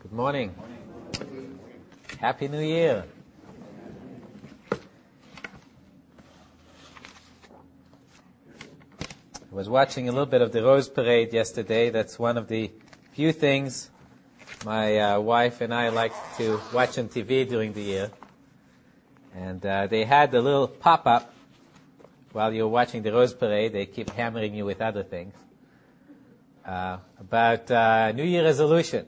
[0.00, 0.54] Good morning.
[2.18, 3.04] Happy New Year.
[4.72, 4.76] I
[9.50, 11.90] was watching a little bit of the Rose Parade yesterday.
[11.90, 12.70] That's one of the
[13.12, 13.90] few things
[14.64, 18.10] my uh, wife and I like to watch on TV during the year.
[19.36, 21.30] And uh, they had a little pop-up
[22.32, 23.74] while you're watching the Rose Parade.
[23.74, 25.34] They keep hammering you with other things.
[26.64, 29.04] Uh, about uh, New Year resolution.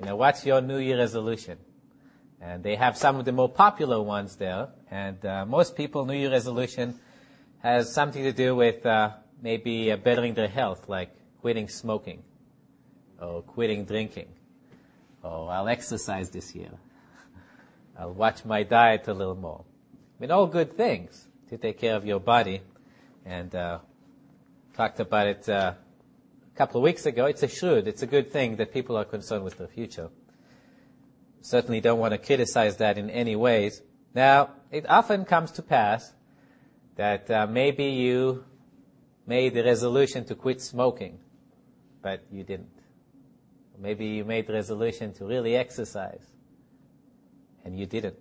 [0.00, 1.58] You know, what's your New Year resolution?
[2.40, 4.68] And they have some of the more popular ones there.
[4.90, 6.98] And uh, most people, New Year resolution
[7.58, 9.10] has something to do with uh,
[9.42, 12.22] maybe uh, bettering their health, like quitting smoking
[13.20, 14.28] or quitting drinking.
[15.22, 16.70] Or I'll exercise this year.
[17.98, 19.66] I'll watch my diet a little more.
[20.18, 22.62] I mean, all good things to take care of your body.
[23.26, 23.80] And uh,
[24.72, 25.74] talked about it uh,
[26.54, 27.26] a couple of weeks ago.
[27.26, 27.88] It's a should.
[27.88, 30.10] It's a good thing that people are concerned with the future.
[31.42, 33.82] Certainly don't want to criticize that in any ways.
[34.14, 36.12] Now, it often comes to pass
[36.96, 38.44] that uh, maybe you
[39.26, 41.18] made the resolution to quit smoking,
[42.02, 42.68] but you didn't.
[43.78, 46.26] Maybe you made the resolution to really exercise,
[47.64, 48.18] and you didn't.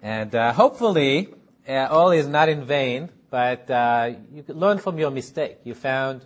[0.00, 1.34] And uh, hopefully,
[1.68, 5.58] uh, all is not in vain, but uh, you learn from your mistake.
[5.64, 6.24] You found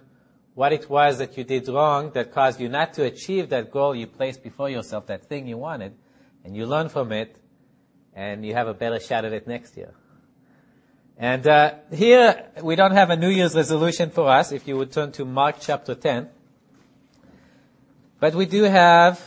[0.56, 3.94] what it was that you did wrong that caused you not to achieve that goal
[3.94, 5.92] you placed before yourself, that thing you wanted,
[6.44, 7.36] and you learn from it,
[8.14, 9.92] and you have a better shot at it next year.
[11.18, 14.50] And uh, here we don't have a New Year's resolution for us.
[14.50, 16.30] If you would turn to Mark chapter 10,
[18.18, 19.22] but we do have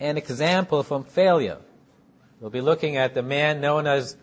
[0.00, 1.58] an example from failure.
[2.40, 4.16] We'll be looking at the man known as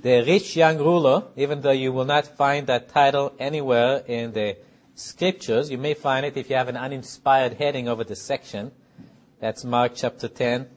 [0.00, 4.58] the rich young ruler, even though you will not find that title anywhere in the
[4.94, 5.70] scriptures.
[5.70, 8.72] You may find it if you have an uninspired heading over the section.
[9.40, 10.68] That's Mark chapter 10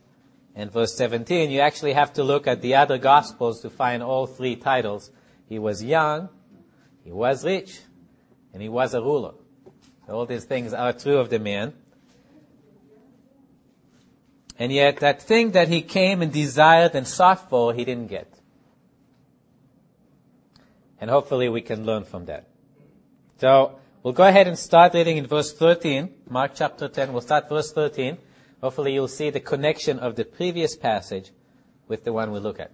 [0.56, 1.52] and verse 17.
[1.52, 5.12] You actually have to look at the other gospels to find all three titles.
[5.48, 6.30] He was young,
[7.04, 7.80] he was rich,
[8.54, 9.34] and he was a ruler.
[10.06, 11.74] So all these things are true of the man.
[14.60, 18.34] And yet that thing that he came and desired and sought for, he didn't get.
[21.00, 22.48] And hopefully we can learn from that.
[23.40, 27.12] So, we'll go ahead and start reading in verse 13, Mark chapter 10.
[27.12, 28.18] We'll start verse 13.
[28.62, 31.32] Hopefully you'll see the connection of the previous passage
[31.88, 32.72] with the one we look at.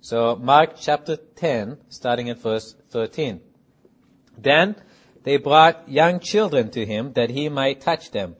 [0.00, 3.40] So, Mark chapter 10, starting at verse 13.
[4.36, 4.76] Then
[5.22, 8.36] they brought young children to him that he might touch them.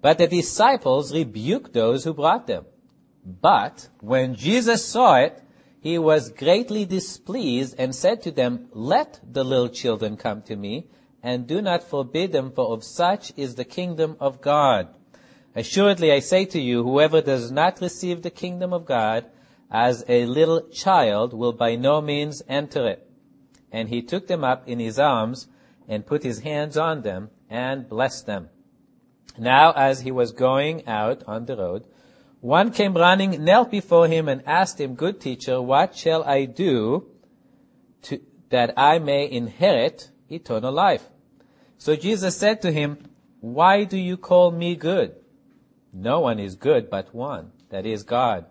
[0.00, 2.66] But the disciples rebuked those who brought them.
[3.24, 5.42] But when Jesus saw it,
[5.80, 10.86] he was greatly displeased and said to them, Let the little children come to me,
[11.22, 14.88] and do not forbid them, for of such is the kingdom of God.
[15.54, 19.26] Assuredly I say to you, whoever does not receive the kingdom of God
[19.70, 23.08] as a little child will by no means enter it.
[23.72, 25.48] And he took them up in his arms
[25.88, 28.50] and put his hands on them and blessed them.
[29.36, 31.86] Now as he was going out on the road,
[32.40, 37.08] one came running, knelt before him, and asked him, Good teacher, what shall I do
[38.02, 41.08] to, that I may inherit eternal life?
[41.78, 42.98] So Jesus said to him,
[43.40, 45.14] Why do you call me good?
[45.92, 48.46] No one is good but one, that is God.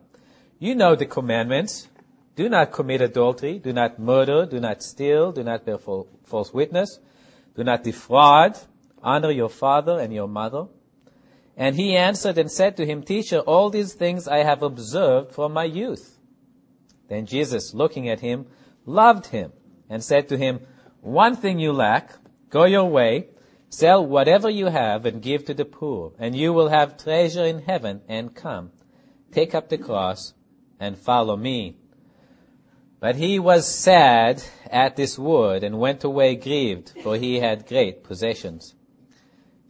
[0.60, 1.88] You know the commandments.
[2.36, 7.00] Do not commit adultery, do not murder, do not steal, do not bear false witness,
[7.56, 8.59] do not defraud,
[9.02, 10.68] honor your father and your mother.
[11.56, 15.54] And he answered and said to him, Teacher, all these things I have observed from
[15.54, 16.20] my youth.
[17.09, 18.46] Then Jesus, looking at him,
[18.86, 19.52] loved him
[19.90, 20.59] and said to him,
[21.02, 22.13] One thing you lack,
[22.50, 23.28] go your way,
[23.69, 27.59] sell whatever you have and give to the poor, and you will have treasure in
[27.59, 28.72] heaven, and come,
[29.31, 30.34] take up the cross
[30.80, 31.78] and follow me.
[33.00, 38.03] But he was sad at this word and went away grieved, for he had great
[38.03, 38.74] possessions.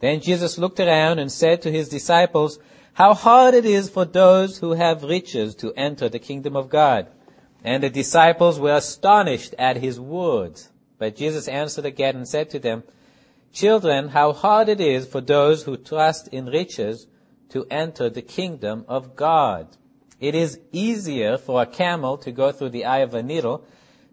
[0.00, 2.58] Then Jesus looked around and said to his disciples,
[2.94, 7.08] How hard it is for those who have riches to enter the kingdom of God.
[7.64, 10.70] And the disciples were astonished at his words.
[10.98, 12.82] But Jesus answered again and said to them,
[13.52, 17.06] Children, how hard it is for those who trust in riches
[17.50, 19.76] to enter the kingdom of God.
[20.20, 23.64] It is easier for a camel to go through the eye of a needle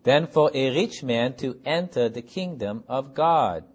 [0.04, 3.66] than for a rich man to enter the kingdom of God.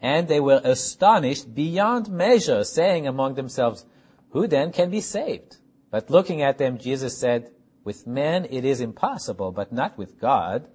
[0.00, 3.84] And they were astonished beyond measure, saying among themselves,
[4.30, 5.58] Who then can be saved?
[5.90, 7.50] But looking at them, Jesus said,
[7.84, 10.66] With men it is impossible, but not with God,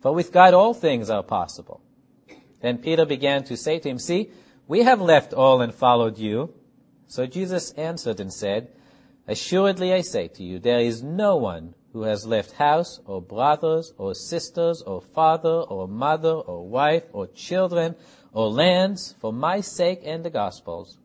[0.00, 1.80] for with God all things are possible.
[2.60, 4.30] Then Peter began to say to him, See,
[4.66, 6.54] we have left all and followed you.
[7.06, 8.68] So Jesus answered and said,
[9.26, 13.92] Assuredly I say to you, there is no one who has left house or brothers
[13.98, 17.96] or sisters or father or mother or wife or children
[18.32, 20.98] or lands for my sake and the gospel's,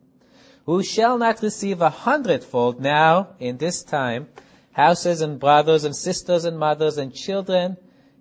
[0.66, 4.28] who shall not receive a hundredfold now in this time
[4.74, 7.78] houses and brothers and sisters and mothers and children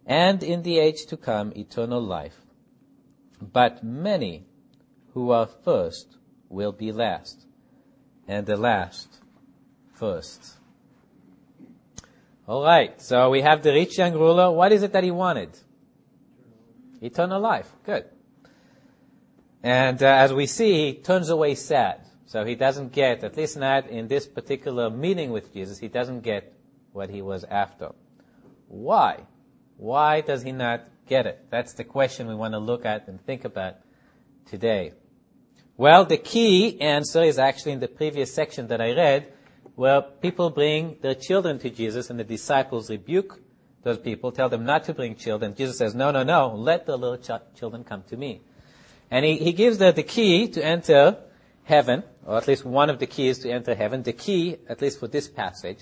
[0.06, 2.40] and in the age to come eternal life.
[3.40, 4.46] But many
[5.12, 6.16] who are first
[6.48, 7.46] will be last
[8.26, 9.20] and the last
[9.92, 10.56] first.
[12.46, 13.00] All right.
[13.00, 14.50] So we have the rich young ruler.
[14.50, 15.50] What is it that he wanted?
[17.00, 17.70] Eternal life.
[17.84, 18.06] Good.
[19.62, 22.00] And uh, as we see, he turns away sad.
[22.26, 26.20] So he doesn't get, at least not in this particular meeting with Jesus, he doesn't
[26.20, 26.52] get
[26.92, 27.92] what he was after.
[28.68, 29.20] Why?
[29.76, 31.46] Why does he not get it?
[31.50, 33.76] That's the question we want to look at and think about
[34.46, 34.92] today.
[35.76, 39.32] Well, the key answer is actually in the previous section that I read,
[39.74, 43.40] where people bring their children to Jesus and the disciples rebuke
[43.82, 45.54] those people, tell them not to bring children.
[45.54, 48.40] Jesus says, no, no, no, let the little ch- children come to me.
[49.10, 51.18] And he, he gives the, the key to enter
[51.64, 54.02] heaven, or at least one of the keys to enter heaven.
[54.02, 55.78] The key, at least for this passage,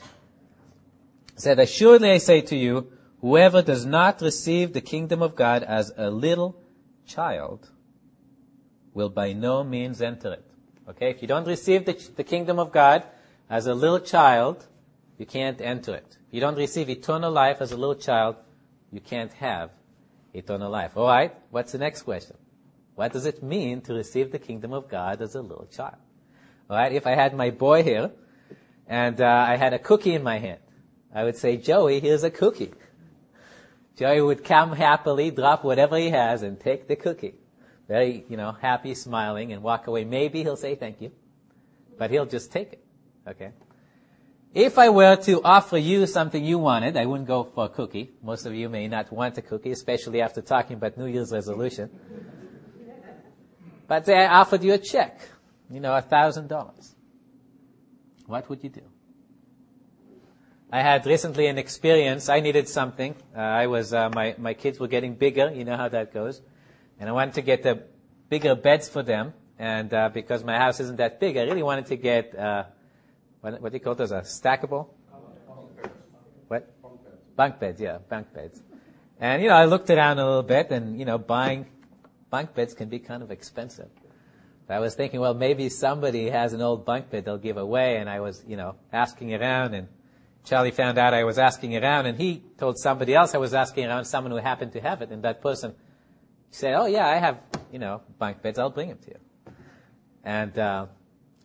[1.36, 2.92] said, Assuredly I say to you,
[3.22, 6.60] whoever does not receive the kingdom of God as a little
[7.06, 7.70] child
[8.92, 10.44] will by no means enter it.
[10.88, 13.04] Okay, if you don't receive the, the kingdom of God
[13.48, 14.66] as a little child,
[15.16, 16.18] you can't enter it.
[16.28, 18.36] If you don't receive eternal life as a little child,
[18.90, 19.70] you can't have
[20.34, 20.96] eternal life.
[20.96, 22.36] All right, what's the next question?
[22.96, 25.96] What does it mean to receive the kingdom of God as a little child?
[26.68, 28.10] All right, if I had my boy here
[28.86, 30.60] and uh, I had a cookie in my hand,
[31.14, 32.72] I would say, Joey, here's a cookie.
[33.96, 37.34] Joey would come happily, drop whatever he has, and take the cookie.
[37.88, 40.04] Very, you know, happy, smiling, and walk away.
[40.04, 41.12] Maybe he'll say thank you,
[41.98, 42.84] but he'll just take it.
[43.28, 43.52] Okay?
[44.54, 48.10] If I were to offer you something you wanted, I wouldn't go for a cookie.
[48.22, 51.90] Most of you may not want a cookie, especially after talking about New Year's resolution.
[53.88, 55.20] But say I offered you a check,
[55.70, 56.94] you know, a thousand dollars.
[58.26, 58.82] What would you do?
[60.74, 62.30] I had recently an experience.
[62.30, 63.14] I needed something.
[63.36, 65.52] Uh, I was, uh, my, my kids were getting bigger.
[65.52, 66.40] You know how that goes.
[66.98, 67.82] And I wanted to get the
[68.30, 69.34] bigger beds for them.
[69.58, 72.64] And, uh, because my house isn't that big, I really wanted to get, uh,
[73.42, 74.12] what, what do you call those?
[74.12, 74.88] A stackable?
[76.48, 76.80] What?
[76.80, 77.16] Bunk beds.
[77.36, 78.62] Bunk beds, yeah, bunk beds.
[79.20, 81.66] And, you know, I looked around a little bit and, you know, buying
[82.30, 83.90] bunk beds can be kind of expensive.
[84.70, 87.98] I was thinking, well, maybe somebody has an old bunk bed they'll give away.
[87.98, 89.86] And I was, you know, asking around and
[90.44, 93.86] Charlie found out I was asking around and he told somebody else I was asking
[93.86, 95.10] around, someone who happened to have it.
[95.10, 95.74] And that person
[96.50, 97.38] said, oh yeah, I have,
[97.70, 98.58] you know, bunk beds.
[98.58, 99.18] I'll bring them to you.
[100.24, 100.86] And, uh,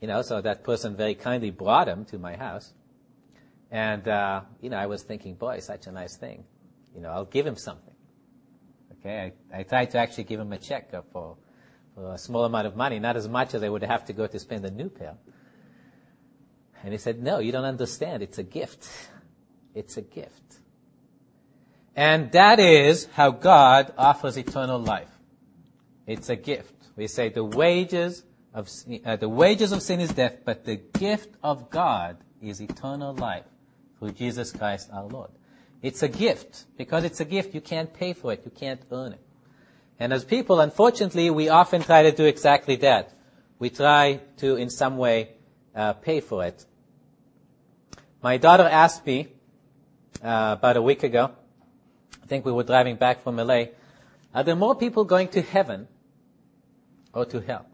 [0.02, 2.74] you know, so that person very kindly brought him to my house.
[3.70, 6.44] And, uh, you know, I was thinking, boy, such a nice thing.
[6.96, 7.94] You know, I'll give him something.
[9.00, 11.38] Okay, I, I tried to actually give him a check for,
[11.94, 14.26] for a small amount of money, not as much as I would have to go
[14.26, 15.16] to spend a new pair.
[16.84, 18.24] And he said, no, you don't understand.
[18.24, 18.88] It's a gift.
[19.74, 20.60] It's a gift.
[21.96, 25.10] And that is how God offers eternal life.
[26.06, 26.74] It's a gift.
[26.96, 28.70] We say the wages of,
[29.06, 33.46] uh, the wages of sin is death, but the gift of God is eternal life
[34.00, 35.32] through Jesus Christ our Lord.
[35.82, 36.66] It's a gift.
[36.78, 38.42] Because it's a gift, you can't pay for it.
[38.46, 39.22] You can't earn it.
[40.00, 43.14] And as people, unfortunately, we often try to do exactly that.
[43.60, 45.30] We try to, in some way,
[45.76, 46.66] uh, pay for it.
[48.28, 49.30] My daughter asked me
[50.22, 51.32] uh, about a week ago,
[52.22, 53.68] I think we were driving back from LA,
[54.36, 55.88] are there more people going to heaven
[57.14, 57.66] or to hell?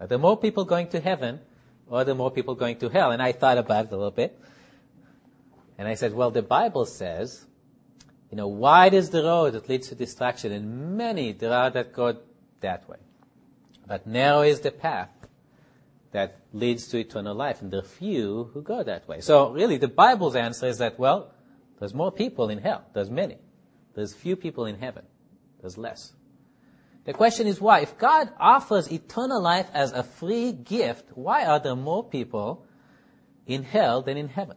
[0.00, 1.40] Are there more people going to heaven
[1.86, 3.10] or are there more people going to hell?
[3.10, 4.40] And I thought about it a little bit.
[5.76, 7.44] And I said, well, the Bible says,
[8.30, 11.92] you know, wide is the road that leads to destruction, and many there are that
[11.92, 12.16] go
[12.60, 12.96] that way.
[13.86, 15.10] But narrow is the path
[16.12, 19.20] that leads to eternal life, and there are few who go that way.
[19.20, 21.34] So really, the Bible's answer is that, well,
[21.78, 22.84] there's more people in hell.
[22.94, 23.36] There's many.
[23.94, 25.04] There's few people in heaven.
[25.60, 26.12] There's less.
[27.04, 27.80] The question is why?
[27.80, 32.66] If God offers eternal life as a free gift, why are there more people
[33.46, 34.56] in hell than in heaven?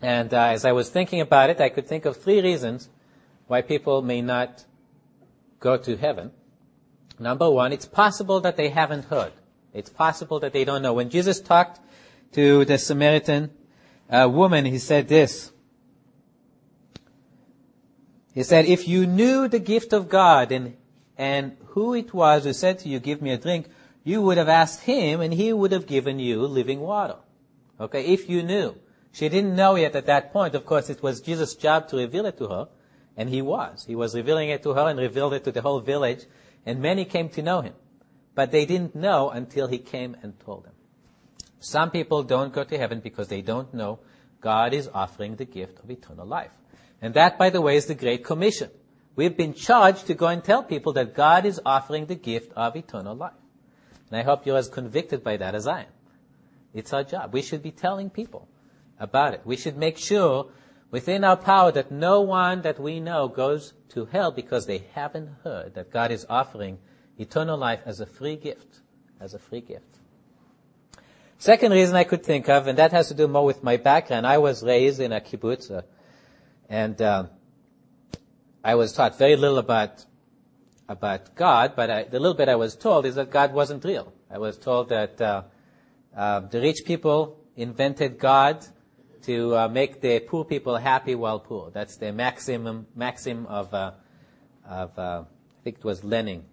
[0.00, 2.88] And uh, as I was thinking about it, I could think of three reasons
[3.46, 4.64] why people may not
[5.60, 6.32] go to heaven.
[7.18, 9.32] Number one, it's possible that they haven't heard.
[9.72, 10.92] It's possible that they don't know.
[10.92, 11.80] When Jesus talked
[12.32, 13.50] to the Samaritan
[14.10, 15.52] uh, woman, he said this.
[18.34, 20.76] He said, if you knew the gift of God and,
[21.18, 23.66] and who it was who said to you, give me a drink,
[24.04, 27.16] you would have asked him and he would have given you living water.
[27.78, 28.76] Okay, if you knew.
[29.12, 30.54] She didn't know yet at that point.
[30.54, 32.68] Of course, it was Jesus' job to reveal it to her,
[33.16, 33.84] and he was.
[33.86, 36.24] He was revealing it to her and revealed it to the whole village,
[36.64, 37.74] and many came to know him.
[38.34, 40.72] But they didn't know until he came and told them.
[41.60, 44.00] Some people don't go to heaven because they don't know
[44.40, 46.50] God is offering the gift of eternal life.
[47.00, 48.70] And that, by the way, is the Great Commission.
[49.14, 52.76] We've been charged to go and tell people that God is offering the gift of
[52.76, 53.34] eternal life.
[54.10, 55.92] And I hope you're as convicted by that as I am.
[56.74, 57.32] It's our job.
[57.32, 58.48] We should be telling people
[58.98, 59.42] about it.
[59.44, 60.50] We should make sure
[60.90, 65.30] within our power that no one that we know goes to hell because they haven't
[65.44, 66.78] heard that God is offering
[67.18, 68.80] eternal life as a free gift.
[69.20, 69.98] As a free gift.
[71.38, 74.28] Second reason I could think of, and that has to do more with my background.
[74.28, 75.82] I was raised in a kibbutz, uh,
[76.68, 77.26] and uh,
[78.62, 80.04] I was taught very little about
[80.88, 84.12] about God, but I, the little bit I was told is that God wasn't real.
[84.30, 85.42] I was told that uh,
[86.16, 88.64] uh the rich people invented God
[89.22, 91.72] to uh, make the poor people happy while poor.
[91.72, 93.92] That's the maximum maxim of uh,
[94.64, 95.24] of I
[95.64, 96.44] think it was Lenin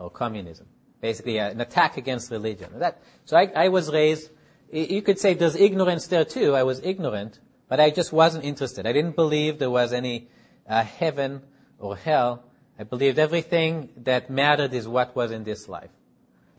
[0.00, 0.66] or communism.
[1.00, 2.70] Basically, an attack against religion.
[2.78, 4.30] That, so I, I was raised.
[4.72, 6.54] You could say there's ignorance there too.
[6.54, 8.86] I was ignorant, but I just wasn't interested.
[8.86, 10.28] I didn't believe there was any
[10.68, 11.42] uh, heaven
[11.78, 12.44] or hell.
[12.78, 15.90] I believed everything that mattered is what was in this life.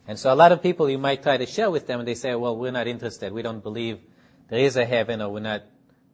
[0.07, 2.15] And so a lot of people you might try to share with them and they
[2.15, 3.31] say, well, we're not interested.
[3.31, 4.00] We don't believe
[4.50, 5.63] there is a heaven or we're not,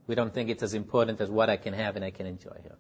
[0.06, 2.58] we don't think it's as important as what I can have and I can enjoy
[2.62, 2.76] here.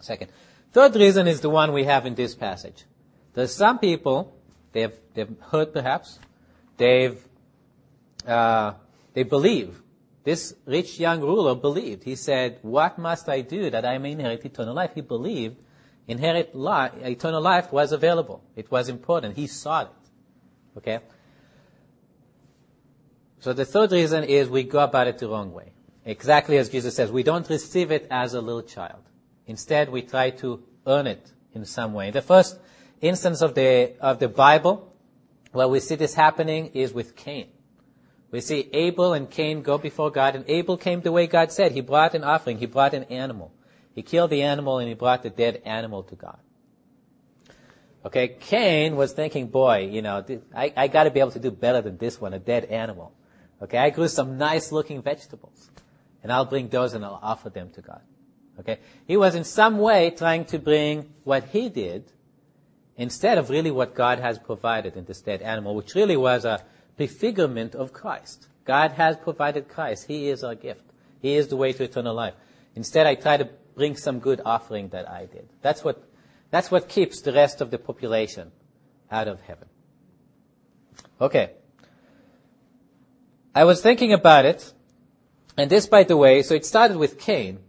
[0.00, 0.30] Second.
[0.72, 2.84] Third reason is the one we have in this passage.
[3.36, 4.34] There's some people,
[4.72, 6.18] they've, they've heard perhaps,
[6.78, 7.22] they've,
[8.26, 8.72] uh,
[9.12, 9.82] they believe.
[10.24, 12.02] This rich young ruler believed.
[12.02, 14.92] He said, what must I do that I may inherit eternal life?
[14.94, 15.58] He believed
[16.08, 18.42] inherit life, eternal life was available.
[18.56, 19.36] It was important.
[19.36, 20.78] He sought it.
[20.78, 21.00] Okay?
[23.40, 25.72] So the third reason is we go about it the wrong way.
[26.06, 29.02] Exactly as Jesus says, we don't receive it as a little child.
[29.46, 32.10] Instead, we try to earn it in some way.
[32.10, 32.58] The first
[33.00, 34.94] instance of the, of the Bible
[35.52, 37.48] where we see this happening is with Cain.
[38.30, 41.72] We see Abel and Cain go before God, and Abel came the way God said.
[41.72, 42.58] He brought an offering.
[42.58, 43.52] He brought an animal.
[43.94, 46.38] He killed the animal and he brought the dead animal to God.
[48.04, 50.24] Okay, Cain was thinking, boy, you know,
[50.54, 53.14] I, I gotta be able to do better than this one, a dead animal.
[53.62, 55.70] Okay, I grew some nice looking vegetables.
[56.22, 58.02] And I'll bring those and I'll offer them to God.
[58.58, 58.78] Okay?
[59.06, 62.10] He was in some way trying to bring what he did
[62.96, 66.64] instead of really what God has provided in this dead animal, which really was a
[66.96, 68.48] prefigurement of Christ.
[68.64, 70.06] God has provided Christ.
[70.06, 70.82] He is our gift.
[71.20, 72.34] He is the way to eternal life.
[72.74, 75.48] Instead, I try to bring some good offering that I did.
[75.62, 76.02] That's what,
[76.50, 78.52] that's what keeps the rest of the population
[79.10, 79.68] out of heaven.
[81.20, 81.50] Okay.
[83.54, 84.72] I was thinking about it,
[85.56, 87.60] and this, by the way, so it started with Cain,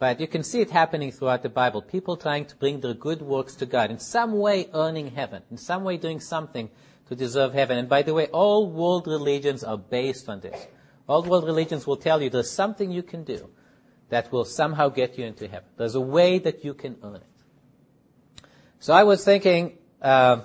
[0.00, 1.82] but you can see it happening throughout the Bible.
[1.82, 5.58] People trying to bring their good works to God, in some way earning heaven, in
[5.58, 6.70] some way doing something
[7.10, 7.76] to deserve heaven.
[7.76, 10.66] And by the way, all world religions are based on this.
[11.06, 13.50] All world religions will tell you there's something you can do
[14.08, 15.68] that will somehow get you into heaven.
[15.76, 18.42] There's a way that you can earn it.
[18.78, 20.40] So I was thinking uh,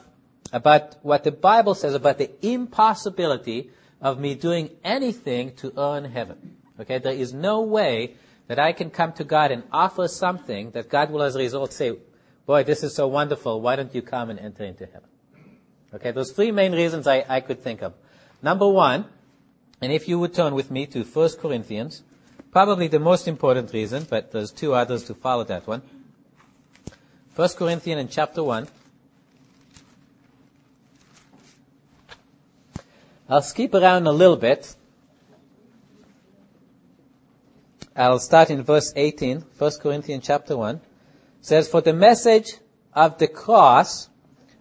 [0.52, 3.70] about what the Bible says about the impossibility
[4.02, 6.58] of me doing anything to earn heaven.
[6.78, 8.16] Okay, there is no way
[8.48, 11.74] that I can come to God and offer something that God will as a result
[11.74, 11.98] say,
[12.46, 15.10] boy, this is so wonderful, why don't you come and enter into heaven?
[15.94, 17.94] Okay, those three main reasons I, I could think of.
[18.42, 19.06] Number one,
[19.82, 22.04] and if you would turn with me to 1 Corinthians,
[22.52, 25.82] probably the most important reason, but there's two others to follow that one.
[27.36, 28.68] 1 Corinthians in chapter 1.
[33.28, 34.75] I'll skip around a little bit
[37.96, 40.76] I'll start in verse 18, 1 Corinthians chapter 1.
[40.76, 40.82] It
[41.40, 42.56] says, For the message
[42.94, 44.10] of the cross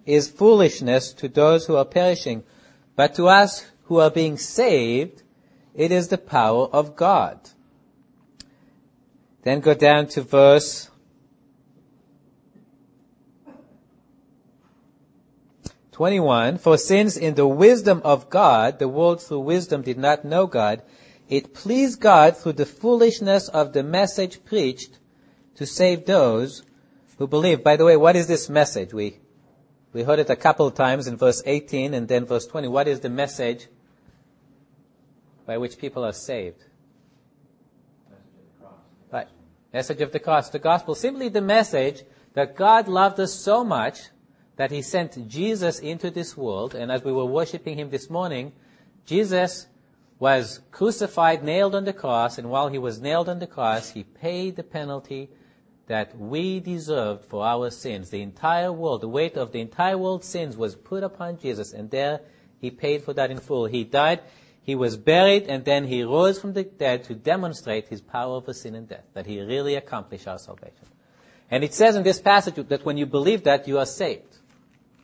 [0.06, 2.44] is foolishness to those who are perishing,
[2.94, 5.24] but to us who are being saved,
[5.74, 7.40] it is the power of God.
[9.42, 10.90] Then go down to verse
[15.90, 16.58] 21.
[16.58, 20.82] For since in the wisdom of God, the world through wisdom did not know God,
[21.28, 24.98] it pleased God through the foolishness of the message preached
[25.56, 26.62] to save those
[27.18, 27.62] who believe.
[27.62, 28.92] By the way, what is this message?
[28.92, 29.18] We,
[29.92, 32.68] we heard it a couple of times in verse 18 and then verse 20.
[32.68, 33.68] What is the message
[35.46, 36.64] by which people are saved?
[38.10, 38.78] Message of the cross.
[39.12, 39.28] Right.
[39.72, 40.50] Message of the cross.
[40.50, 40.94] The gospel.
[40.94, 42.02] Simply the message
[42.34, 44.00] that God loved us so much
[44.56, 48.52] that he sent Jesus into this world, and as we were worshiping him this morning,
[49.04, 49.66] Jesus
[50.24, 54.04] was crucified, nailed on the cross, and while he was nailed on the cross, he
[54.04, 55.28] paid the penalty
[55.86, 58.08] that we deserved for our sins.
[58.08, 61.90] The entire world, the weight of the entire world's sins was put upon Jesus, and
[61.90, 62.20] there
[62.58, 63.66] he paid for that in full.
[63.66, 64.20] He died,
[64.62, 68.54] he was buried, and then he rose from the dead to demonstrate his power over
[68.54, 70.86] sin and death, that he really accomplished our salvation.
[71.50, 74.38] And it says in this passage that when you believe that, you are saved.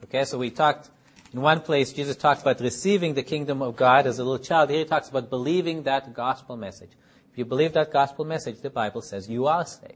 [0.04, 0.88] Okay, so we talked,
[1.32, 4.70] in one place, Jesus talks about receiving the kingdom of God as a little child.
[4.70, 6.90] Here he talks about believing that gospel message.
[7.30, 9.94] If you believe that gospel message, the Bible says you are saved.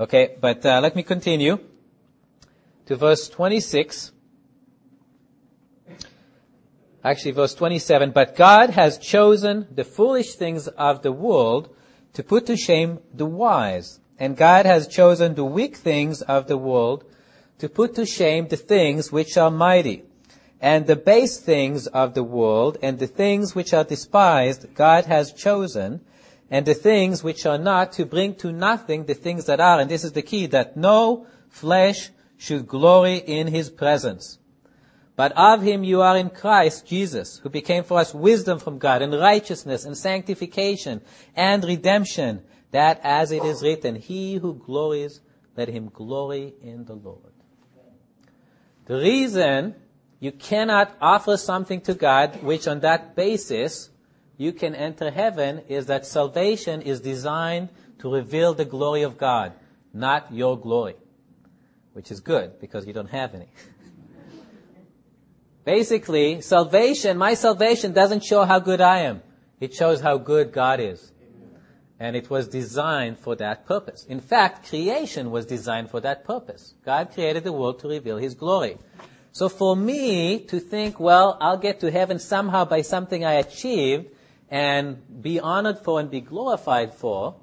[0.00, 1.60] Okay, but uh, let me continue
[2.86, 4.12] to verse 26.
[7.04, 8.10] Actually, verse 27.
[8.10, 11.72] But God has chosen the foolish things of the world
[12.14, 14.00] to put to shame the wise.
[14.18, 17.04] And God has chosen the weak things of the world
[17.58, 20.02] to put to shame the things which are mighty.
[20.60, 25.32] And the base things of the world and the things which are despised, God has
[25.32, 26.00] chosen
[26.50, 29.80] and the things which are not to bring to nothing the things that are.
[29.80, 34.38] And this is the key, that no flesh should glory in his presence.
[35.14, 39.02] But of him you are in Christ Jesus, who became for us wisdom from God
[39.02, 41.02] and righteousness and sanctification
[41.34, 45.20] and redemption, that as it is written, he who glories,
[45.56, 47.32] let him glory in the Lord.
[48.86, 49.74] The reason
[50.20, 53.90] you cannot offer something to God which on that basis
[54.36, 59.52] you can enter heaven is that salvation is designed to reveal the glory of God,
[59.92, 60.96] not your glory,
[61.92, 63.48] which is good because you don't have any.
[65.64, 69.22] Basically, salvation, my salvation doesn't show how good I am.
[69.60, 71.12] It shows how good God is.
[72.00, 74.04] And it was designed for that purpose.
[74.04, 76.74] In fact, creation was designed for that purpose.
[76.84, 78.78] God created the world to reveal His glory.
[79.38, 84.06] So for me to think, well, I'll get to heaven somehow by something I achieved,
[84.50, 87.36] and be honored for and be glorified for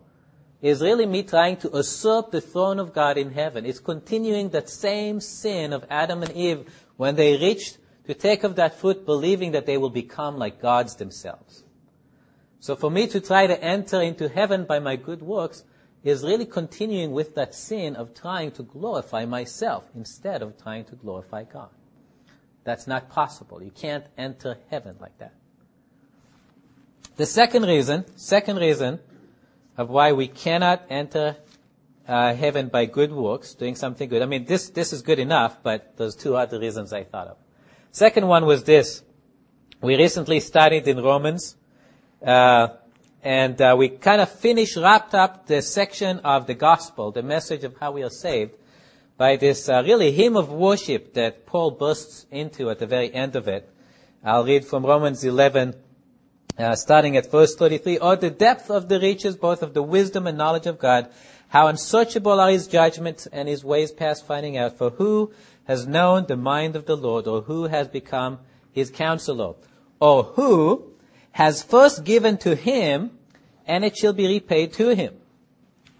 [0.61, 3.65] is really me trying to usurp the throne of God in heaven.
[3.65, 8.57] It's continuing that same sin of Adam and Eve when they reached to take of
[8.57, 11.63] that fruit believing that they will become like gods themselves.
[12.59, 15.63] So for me to try to enter into heaven by my good works
[16.03, 20.95] is really continuing with that sin of trying to glorify myself instead of trying to
[20.97, 21.69] glorify God.
[22.65, 23.63] That's not possible.
[23.63, 25.33] You can't enter heaven like that.
[27.15, 28.99] The second reason, second reason
[29.77, 31.37] of why we cannot enter
[32.07, 34.21] uh, heaven by good works, doing something good.
[34.21, 37.37] I mean, this this is good enough, but there's two other reasons I thought of.
[37.91, 39.03] Second one was this:
[39.81, 41.55] we recently studied in Romans,
[42.25, 42.69] uh,
[43.23, 47.63] and uh, we kind of finished, wrapped up the section of the gospel, the message
[47.63, 48.53] of how we are saved,
[49.17, 53.35] by this uh, really hymn of worship that Paul bursts into at the very end
[53.35, 53.69] of it.
[54.23, 55.75] I'll read from Romans 11,
[56.57, 60.27] uh, starting at verse 33, or the depth of the riches both of the wisdom
[60.27, 61.09] and knowledge of God,
[61.49, 64.77] how unsearchable are his judgments and his ways past finding out.
[64.77, 65.31] For who
[65.65, 68.39] has known the mind of the Lord, or who has become
[68.71, 69.53] his counselor,
[69.99, 70.91] or who
[71.31, 73.11] has first given to him,
[73.65, 75.13] and it shall be repaid to him.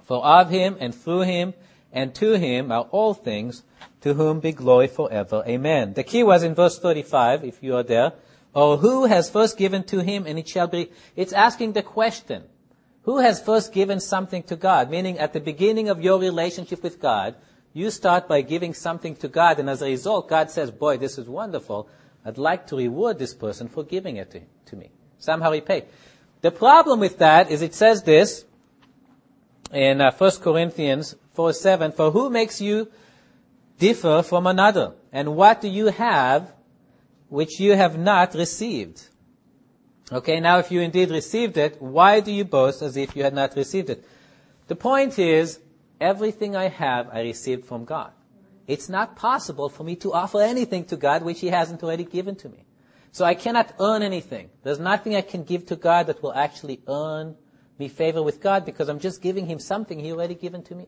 [0.04, 1.54] For of him and through him
[1.95, 3.63] and to him are all things,
[4.01, 5.43] to whom be glory forever.
[5.47, 5.93] Amen.
[5.93, 8.12] The key was in verse 35, if you are there.
[8.53, 12.43] Or who has first given to him and it shall be, it's asking the question.
[13.03, 14.89] Who has first given something to God?
[14.89, 17.36] Meaning at the beginning of your relationship with God,
[17.73, 21.17] you start by giving something to God and as a result, God says, boy, this
[21.17, 21.89] is wonderful.
[22.25, 24.91] I'd like to reward this person for giving it to, to me.
[25.19, 25.86] Somehow repay.
[26.41, 28.45] The problem with that is it says this
[29.76, 32.90] in uh, 1 Corinthians 4 7, for who makes you
[33.78, 34.94] differ from another?
[35.12, 36.56] And what do you have
[37.30, 39.10] which you have not received.
[40.12, 43.34] Okay, now if you indeed received it, why do you boast as if you had
[43.34, 44.06] not received it?
[44.68, 45.60] The point is,
[46.00, 48.12] everything I have I received from God.
[48.68, 52.36] It's not possible for me to offer anything to God which He hasn't already given
[52.38, 52.66] to me.
[53.12, 54.50] So I cannot earn anything.
[54.64, 57.36] There's nothing I can give to God that will actually earn
[57.78, 60.88] me favor with God because I'm just giving Him something He already given to me.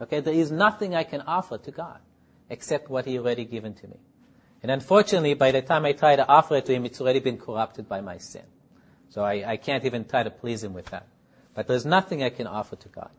[0.00, 2.00] Okay, there is nothing I can offer to God
[2.48, 3.96] except what He already given to me.
[4.62, 7.38] And unfortunately, by the time I try to offer it to him, it's already been
[7.38, 8.42] corrupted by my sin.
[9.08, 11.06] So I, I can't even try to please him with that.
[11.54, 13.10] But there's nothing I can offer to God.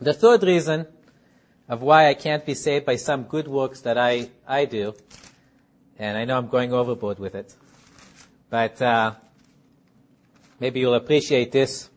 [0.00, 0.86] The third reason
[1.68, 4.94] of why I can't be saved by some good works that I, I do,
[5.98, 7.54] and I know I'm going overboard with it,
[8.48, 9.14] but uh,
[10.58, 11.89] maybe you'll appreciate this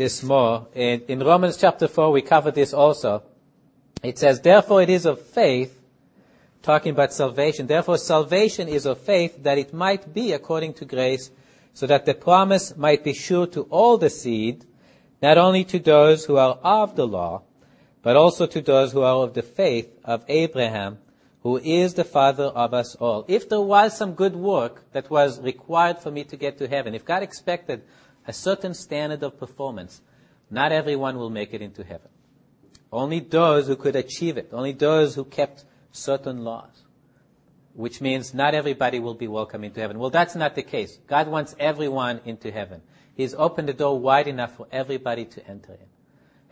[0.00, 0.66] this more.
[0.74, 3.22] In, in Romans chapter 4, we covered this also.
[4.02, 5.78] it says, therefore it is of faith,
[6.62, 7.66] talking about salvation.
[7.66, 11.30] Therefore salvation is of faith that it might be according to grace,
[11.74, 14.64] so that the promise might be sure to all the seed,
[15.20, 17.42] not only to those who are of the law,
[18.00, 20.96] but also to those who are of the faith of Abraham,
[21.42, 23.26] who is the father of us all.
[23.28, 26.94] If there was some good work that was required for me to get to heaven,
[26.94, 27.82] if God expected
[28.30, 30.02] a certain standard of performance,
[30.50, 32.08] not everyone will make it into heaven.
[32.92, 36.84] Only those who could achieve it, only those who kept certain laws.
[37.74, 39.98] Which means not everybody will be welcome into heaven.
[39.98, 40.98] Well, that's not the case.
[41.08, 42.82] God wants everyone into heaven.
[43.16, 45.88] He's opened the door wide enough for everybody to enter in.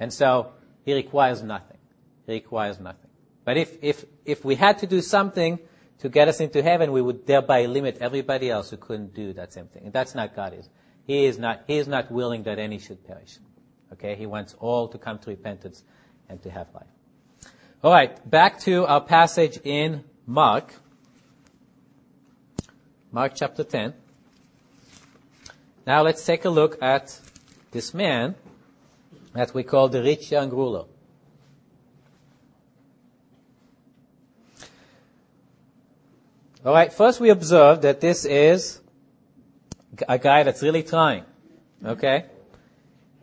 [0.01, 0.53] And so,
[0.85, 1.79] He requires nothing.
[2.27, 3.11] He requires nothing.
[3.45, 5.61] But if, if, if we had to do something
[6.01, 9.53] to get us into heaven, we would thereby limit everybody else who couldn't do that
[9.53, 9.85] same thing.
[9.85, 10.69] And that's not God is.
[11.09, 13.39] He is not, He is not willing that any should perish.
[13.95, 14.15] Okay?
[14.15, 15.83] He wants all to come to repentance
[16.29, 16.87] and to have life.
[17.83, 20.75] Alright, back to our passage in Mark.
[23.11, 23.95] Mark chapter 10.
[25.87, 27.19] Now let's take a look at
[27.71, 28.35] this man
[29.33, 30.85] that we call the rich young ruler.
[36.67, 38.81] Alright, first we observe that this is
[40.09, 41.25] a guy that's really trying.
[41.85, 42.27] Okay?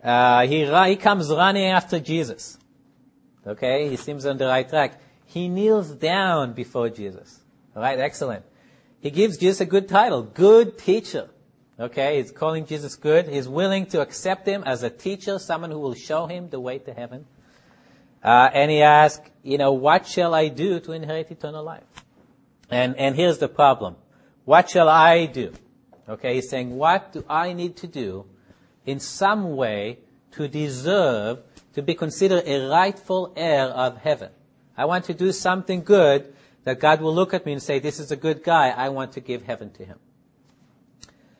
[0.02, 2.58] Uh, he, he comes running after Jesus.
[3.46, 3.88] Okay?
[3.88, 5.00] He seems on the right track.
[5.26, 7.40] He kneels down before Jesus.
[7.74, 8.44] Alright, excellent.
[9.00, 11.28] He gives Jesus a good title, good teacher.
[11.78, 13.28] Okay, he's calling Jesus good.
[13.28, 16.78] He's willing to accept him as a teacher, someone who will show him the way
[16.78, 17.26] to heaven.
[18.24, 21.84] Uh, and he asks, you know, what shall I do to inherit eternal life?
[22.70, 23.96] And, and here's the problem.
[24.46, 25.52] What shall I do?
[26.08, 28.26] Okay, he's saying, what do I need to do
[28.84, 29.98] in some way
[30.32, 31.40] to deserve
[31.74, 34.30] to be considered a rightful heir of heaven?
[34.76, 37.98] I want to do something good that God will look at me and say, this
[37.98, 38.68] is a good guy.
[38.68, 39.98] I want to give heaven to him.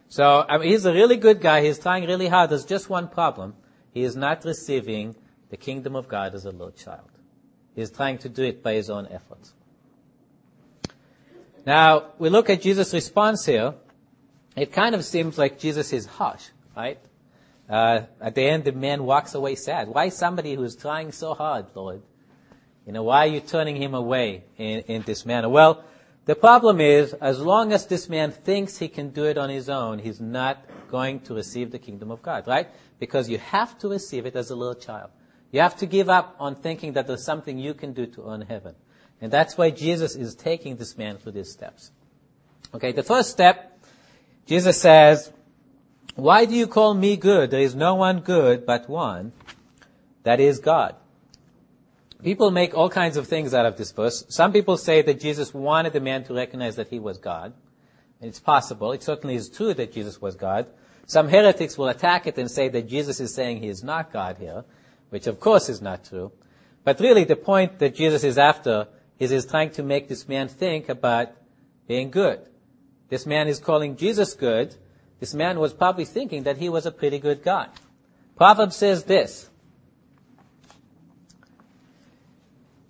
[0.09, 1.63] So I mean, he's a really good guy.
[1.63, 2.51] He's trying really hard.
[2.51, 3.55] There's just one problem.
[3.93, 5.17] He is not receiving
[5.51, 7.11] the kingdom of God as a little child.
[7.75, 9.53] He's trying to do it by his own efforts.
[11.67, 13.75] Now, we look at Jesus' response here.
[14.57, 16.99] It kind of seems like Jesus is harsh, right?
[17.69, 19.89] Uh, at the end, the man walks away sad.
[19.89, 22.03] Why somebody who's trying so hard, Lord?
[22.87, 25.49] You know, why are you turning him away in, in this manner?
[25.49, 25.85] Well,
[26.25, 29.69] the problem is, as long as this man thinks he can do it on his
[29.69, 32.69] own, he's not going to receive the kingdom of God, right?
[32.99, 35.11] Because you have to receive it as a little child.
[35.51, 38.43] You have to give up on thinking that there's something you can do to earn
[38.43, 38.75] heaven.
[39.21, 41.91] And that's why Jesus is taking this man through these steps.
[42.75, 43.76] Okay, the first step,
[44.47, 45.33] Jesus says,
[46.15, 47.51] why do you call me good?
[47.51, 49.33] There is no one good but one,
[50.23, 50.95] that is God.
[52.23, 54.25] People make all kinds of things out of this verse.
[54.29, 57.53] Some people say that Jesus wanted the man to recognize that he was God.
[58.21, 58.93] And it's possible.
[58.93, 60.67] It certainly is true that Jesus was God.
[61.07, 64.39] Some heretics will attack it and say that Jesus is saying he is not God
[64.39, 64.65] here,
[65.11, 66.33] which of course is not true.
[66.83, 70.49] But really the point that Jesus is after is he's trying to make this man
[70.49, 71.33] think about
[71.87, 72.41] being good.
[73.09, 74.75] This man is calling Jesus good.
[75.21, 77.69] This man was probably thinking that he was a pretty good guy.
[78.37, 79.49] Proverbs says this,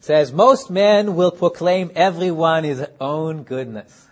[0.01, 4.09] says, most men will proclaim everyone his own goodness,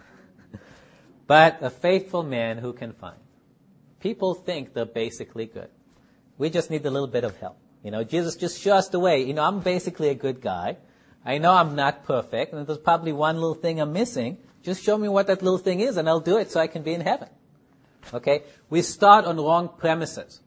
[1.27, 3.17] but a faithful man who can find?
[3.99, 5.71] People think they're basically good.
[6.37, 7.57] We just need a little bit of help.
[7.83, 9.23] You know, Jesus just show us the way.
[9.23, 10.77] You know, I'm basically a good guy.
[11.25, 14.39] I know I'm not perfect, and there's probably one little thing I'm missing.
[14.65, 16.83] Just show me what that little thing is, and I'll do it so I can
[16.83, 17.29] be in heaven.
[18.13, 18.45] Okay?
[18.71, 20.41] We start on wrong premises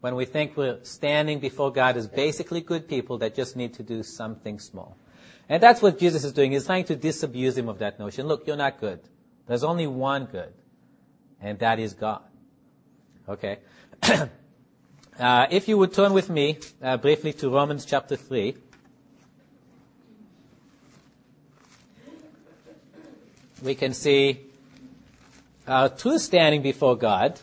[0.00, 3.84] when we think we're standing before God as basically good people that just need to
[3.84, 4.96] do something small.
[5.48, 6.50] And that's what Jesus is doing.
[6.50, 8.26] He's trying to disabuse him of that notion.
[8.26, 9.00] Look, you're not good.
[9.46, 10.52] There's only one good,
[11.40, 12.22] and that is God.
[13.28, 13.58] Okay?
[15.20, 18.56] uh, if you would turn with me uh, briefly to Romans chapter 3.
[23.62, 24.40] We can see
[25.66, 27.38] our true standing before God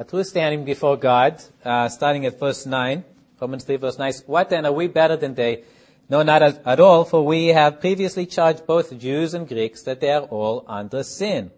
[0.00, 3.04] A true standing before God, uh, starting at verse 9,
[3.38, 5.62] Romans 3 verse 9, what then are we better than they?
[6.08, 10.00] No, not at, at all, for we have previously charged both Jews and Greeks that
[10.00, 11.50] they are all under sin.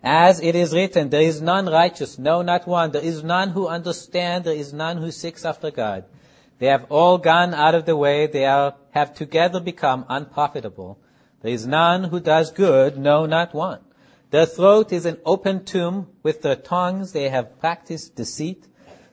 [0.00, 2.92] As it is written, there is none righteous, no, not one.
[2.92, 6.04] There is none who understand, there is none who seeks after God.
[6.58, 10.98] They have all gone out of the way, they are, have together become unprofitable.
[11.42, 13.80] There is none who does good, no, not one.
[14.30, 16.08] Their throat is an open tomb.
[16.22, 18.66] With their tongues they have practiced deceit.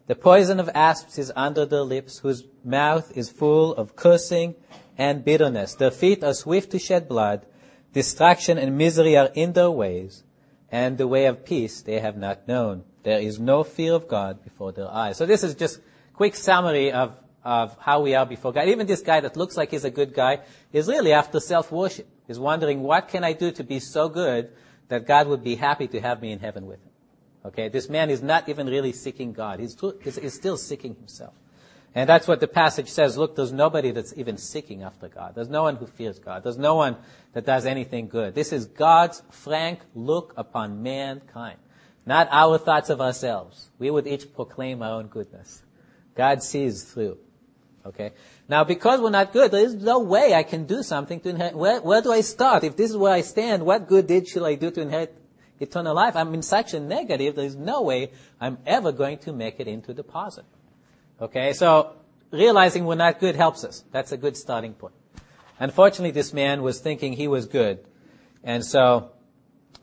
[0.07, 4.55] The poison of asps is under their lips, whose mouth is full of cursing
[4.97, 5.75] and bitterness.
[5.75, 7.45] Their feet are swift to shed blood.
[7.93, 10.23] Distraction and misery are in their ways,
[10.71, 12.83] and the way of peace they have not known.
[13.03, 15.17] There is no fear of God before their eyes.
[15.17, 15.79] So this is just
[16.13, 18.67] quick summary of, of how we are before God.
[18.67, 20.39] Even this guy that looks like he's a good guy
[20.71, 22.07] is really after self-worship.
[22.27, 24.49] He's wondering, what can I do to be so good
[24.87, 26.91] that God would be happy to have me in heaven with him?
[27.45, 29.59] Okay, this man is not even really seeking God.
[29.59, 31.33] He's, he's still seeking himself.
[31.95, 33.17] And that's what the passage says.
[33.17, 35.35] Look, there's nobody that's even seeking after God.
[35.35, 36.43] There's no one who fears God.
[36.43, 36.95] There's no one
[37.33, 38.33] that does anything good.
[38.33, 41.59] This is God's frank look upon mankind.
[42.05, 43.69] Not our thoughts of ourselves.
[43.77, 45.61] We would each proclaim our own goodness.
[46.15, 47.17] God sees through.
[47.85, 48.11] Okay?
[48.47, 51.55] Now, because we're not good, there is no way I can do something to inherit.
[51.55, 52.63] Where, where do I start?
[52.63, 55.15] If this is where I stand, what good did should I do to inherit
[55.59, 56.15] eternal life?
[56.15, 59.93] I'm in such a negative, there's no way I'm ever going to make it into
[59.93, 60.49] the positive.
[61.21, 61.93] Okay, so
[62.31, 63.83] realizing we're not good helps us.
[63.91, 64.95] That's a good starting point.
[65.59, 67.85] Unfortunately, this man was thinking he was good.
[68.43, 69.11] And so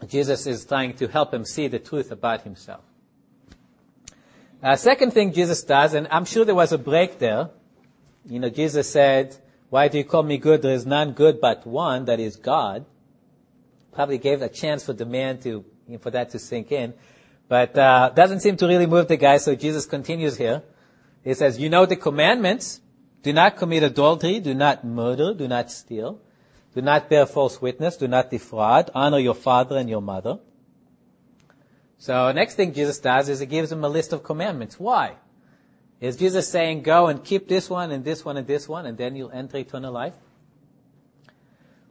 [0.06, 2.82] Jesus is trying to help him see the truth about himself.
[4.62, 7.50] Uh, second thing Jesus does, and I'm sure there was a break there.
[8.24, 9.36] You know, Jesus said,
[9.70, 10.62] why do you call me good?
[10.62, 12.84] There is none good but one, that is God.
[13.92, 15.64] Probably gave a chance for the man to,
[16.00, 16.94] for that to sink in.
[17.48, 20.62] But, uh, doesn't seem to really move the guy, so Jesus continues here.
[21.24, 22.80] He says, you know the commandments.
[23.22, 24.40] Do not commit adultery.
[24.40, 25.34] Do not murder.
[25.34, 26.20] Do not steal.
[26.74, 27.96] Do not bear false witness.
[27.96, 28.90] Do not defraud.
[28.94, 30.38] Honor your father and your mother.
[31.98, 34.80] So next thing Jesus does is he gives him a list of commandments.
[34.80, 35.16] Why?
[36.00, 38.96] Is Jesus saying, go and keep this one and this one and this one and
[38.96, 40.14] then you'll enter eternal life?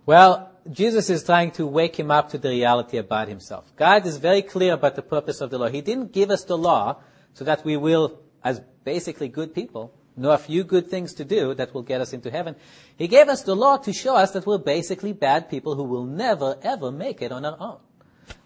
[0.06, 3.72] Well, Jesus is trying to wake him up to the reality about himself.
[3.76, 5.68] God is very clear about the purpose of the law.
[5.68, 6.98] He didn't give us the law
[7.34, 11.54] so that we will, as basically good people, know a few good things to do
[11.54, 12.56] that will get us into heaven.
[12.98, 16.06] He gave us the law to show us that we're basically bad people who will
[16.06, 17.78] never ever make it on our own.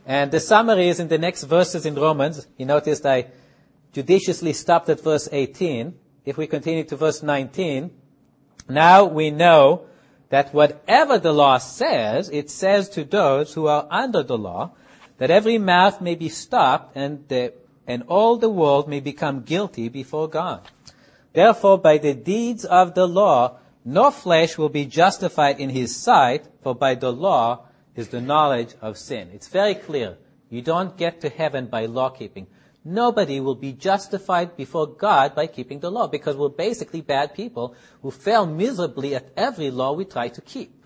[0.05, 2.45] And the summary is in the next verses in Romans.
[2.57, 3.27] You noticed I
[3.93, 5.93] judiciously stopped at verse 18.
[6.25, 7.91] If we continue to verse 19,
[8.67, 9.85] now we know
[10.29, 14.71] that whatever the law says, it says to those who are under the law,
[15.17, 17.53] that every mouth may be stopped and the
[17.85, 20.61] and all the world may become guilty before God.
[21.33, 26.47] Therefore, by the deeds of the law, no flesh will be justified in his sight,
[26.61, 29.29] for by the law is the knowledge of sin.
[29.33, 30.17] It's very clear.
[30.49, 32.47] You don't get to heaven by law keeping.
[32.85, 37.75] Nobody will be justified before God by keeping the law because we're basically bad people
[38.01, 40.83] who fail miserably at every law we try to keep.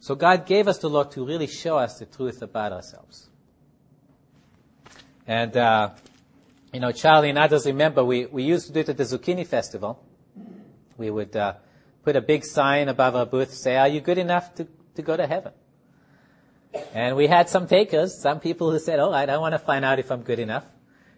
[0.00, 3.28] So God gave us the law to really show us the truth about ourselves.
[5.26, 5.90] And, uh,
[6.72, 9.46] you know, Charlie and others remember we, we used to do it at the Zucchini
[9.46, 10.04] Festival.
[10.96, 11.54] We would uh,
[12.02, 15.16] put a big sign above our booth, say, are you good enough to, to go
[15.16, 15.52] to heaven?
[16.94, 19.84] And we had some takers, some people who said, right, I don't want to find
[19.84, 20.64] out if I'm good enough.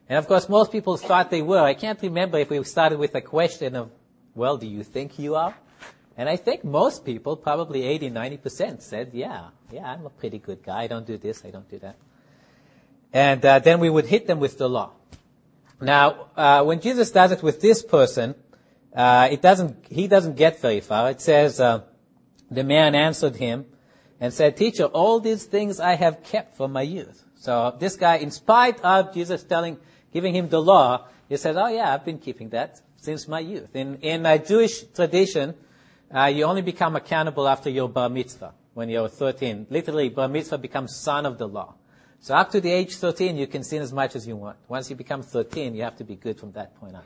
[0.09, 1.63] And of course, most people thought they were.
[1.63, 3.91] I can't remember if we started with a question of,
[4.35, 5.55] well, do you think you are?
[6.17, 10.63] And I think most people, probably 80, 90% said, yeah, yeah, I'm a pretty good
[10.63, 10.83] guy.
[10.83, 11.97] I don't do this, I don't do that.
[13.13, 14.93] And uh, then we would hit them with the law.
[15.81, 18.35] Now, uh, when Jesus does it with this person,
[18.95, 19.87] uh, it doesn't.
[19.89, 21.11] He doesn't get very far.
[21.11, 21.83] It says, uh,
[22.51, 23.67] "The man answered him
[24.21, 28.17] and said, Teacher, all these things I have kept from my youth." So this guy,
[28.17, 29.79] in spite of Jesus telling,
[30.13, 33.75] giving him the law, he said, "Oh yeah, I've been keeping that since my youth."
[33.75, 35.55] In in a Jewish tradition,
[36.15, 39.67] uh, you only become accountable after your bar mitzvah when you're 13.
[39.71, 41.75] Literally, bar mitzvah becomes son of the law.
[42.21, 44.59] So up to the age 13, you can sin as much as you want.
[44.69, 47.03] Once you become 13, you have to be good from that point on.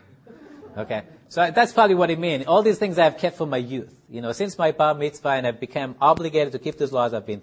[0.77, 1.03] Okay?
[1.29, 2.47] So that's probably what it means.
[2.47, 3.95] All these things I've kept from my youth.
[4.09, 7.27] You know, since my bar mitzvah and I became obligated to keep these laws, I've
[7.27, 7.43] been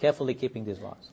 [0.00, 1.10] carefully keeping these laws.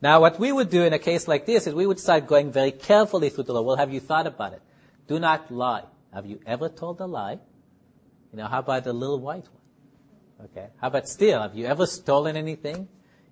[0.00, 2.50] Now, what we would do in a case like this is we would start going
[2.50, 3.62] very carefully through the law.
[3.62, 4.62] Well, have you thought about it?
[5.06, 5.84] Do not lie.
[6.12, 7.38] Have you ever told a lie?
[8.32, 10.50] You know, how about the little white one?
[10.50, 10.68] Okay.
[10.80, 11.40] How about steal?
[11.40, 12.88] Have you ever stolen anything?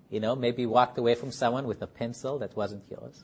[0.09, 3.23] You know, maybe walked away from someone with a pencil that wasn't yours.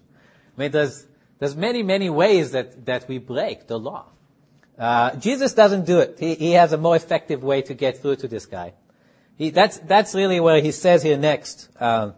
[0.57, 1.07] I mean, there's,
[1.39, 4.07] there's many, many ways that, that we break the law.
[4.77, 6.17] Uh, Jesus doesn't do it.
[6.19, 8.73] He, he has a more effective way to get through to this guy.
[9.35, 11.69] He, that's, that's really where he says here next.
[11.79, 12.13] Um,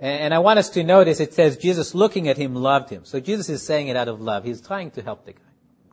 [0.00, 3.04] and, and I want us to notice it says Jesus looking at him loved him.
[3.04, 4.44] So Jesus is saying it out of love.
[4.44, 5.40] He's trying to help the guy.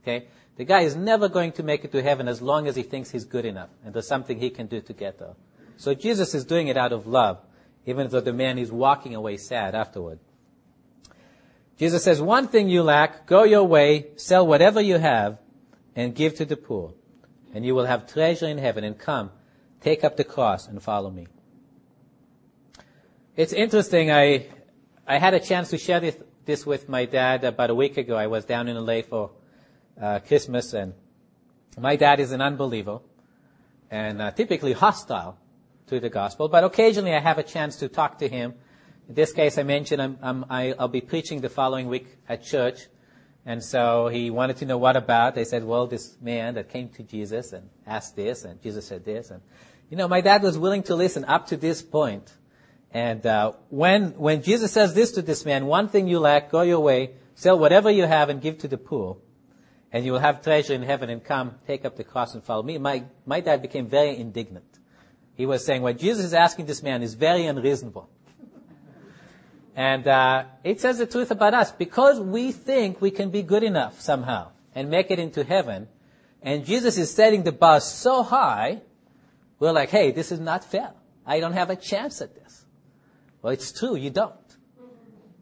[0.02, 0.28] Okay?
[0.58, 3.12] The guy is never going to make it to heaven as long as he thinks
[3.12, 5.36] he's good enough and there's something he can do to get there.
[5.78, 7.40] So Jesus is doing it out of love,
[7.86, 10.20] even though the man is walking away sad afterward.
[11.78, 15.40] Jesus says, one thing you lack, go your way, sell whatever you have,
[15.96, 16.94] and give to the poor,
[17.54, 19.32] and you will have treasure in heaven, and come,
[19.82, 21.28] take up the cross and follow me.
[23.36, 24.48] It's interesting, I,
[25.06, 28.16] I had a chance to share this, this with my dad about a week ago.
[28.16, 29.32] I was down in LA for
[30.02, 30.94] uh, Christmas, and
[31.78, 33.00] my dad is an unbeliever,
[33.92, 35.38] and uh, typically hostile
[35.88, 38.54] to the gospel, but occasionally I have a chance to talk to him
[39.08, 42.88] in this case, I mentioned I'm, I'm, I'll be preaching the following week at church.
[43.46, 45.36] And so he wanted to know what about.
[45.36, 49.06] They said, well, this man that came to Jesus and asked this, and Jesus said
[49.06, 49.30] this.
[49.30, 49.42] And,
[49.92, 52.34] you know, my dad was willing to listen up to this point.
[52.92, 56.64] And uh, when, when Jesus says this to this man, one thing you lack, go
[56.64, 59.18] your way, sell whatever you have and give to the poor,
[59.92, 62.64] and you will have treasure in heaven and come, take up the cross and follow
[62.64, 62.80] me.
[62.80, 64.80] My, my dad became very indignant.
[65.36, 68.10] He was saying, what Jesus is asking this man is very unreasonable.
[69.76, 73.64] And uh, it says the truth about us because we think we can be good
[73.64, 75.90] enough somehow and make it into heaven.
[76.42, 78.82] And Jesus is setting the bar so high,
[79.60, 80.92] we're like, hey, this is not fair.
[81.26, 82.66] I don't have a chance at this.
[83.42, 84.34] Well, it's true, you don't.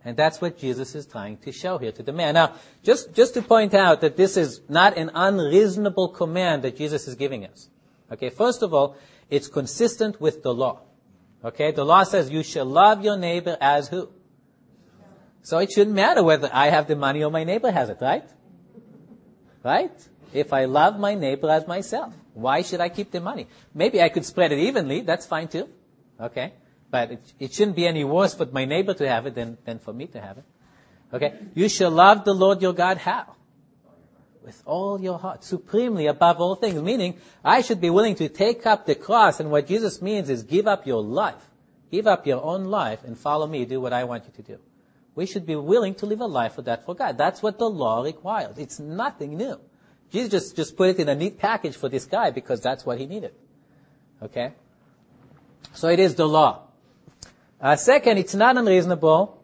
[0.05, 2.33] And that's what Jesus is trying to show here to the man.
[2.33, 7.07] Now, just, just to point out that this is not an unreasonable command that Jesus
[7.07, 7.69] is giving us.
[8.11, 8.97] Okay, first of all,
[9.29, 10.81] it's consistent with the law.
[11.45, 14.09] Okay, the law says you shall love your neighbor as who?
[15.43, 18.23] So it shouldn't matter whether I have the money or my neighbor has it, right?
[19.61, 19.91] Right?
[20.33, 23.47] If I love my neighbor as myself, why should I keep the money?
[23.73, 25.69] Maybe I could spread it evenly, that's fine too.
[26.19, 26.53] Okay?
[26.89, 29.79] But it, it shouldn't be any worse for my neighbor to have it than, than
[29.79, 30.45] for me to have it.
[31.13, 31.33] Okay?
[31.53, 33.35] You shall love the Lord your God how?
[34.43, 36.81] With all your heart, supremely above all things.
[36.81, 40.43] Meaning, I should be willing to take up the cross, and what Jesus means is
[40.43, 41.49] give up your life.
[41.91, 44.59] Give up your own life and follow me, do what I want you to do.
[45.15, 47.17] We should be willing to live a life of that for God.
[47.17, 48.57] That's what the law requires.
[48.57, 49.59] It's nothing new.
[50.11, 52.99] Jesus just, just put it in a neat package for this guy because that's what
[52.99, 53.33] he needed.
[54.21, 54.53] Okay?
[55.73, 56.67] So it is the law.
[57.61, 59.41] Uh, second, it's not unreasonable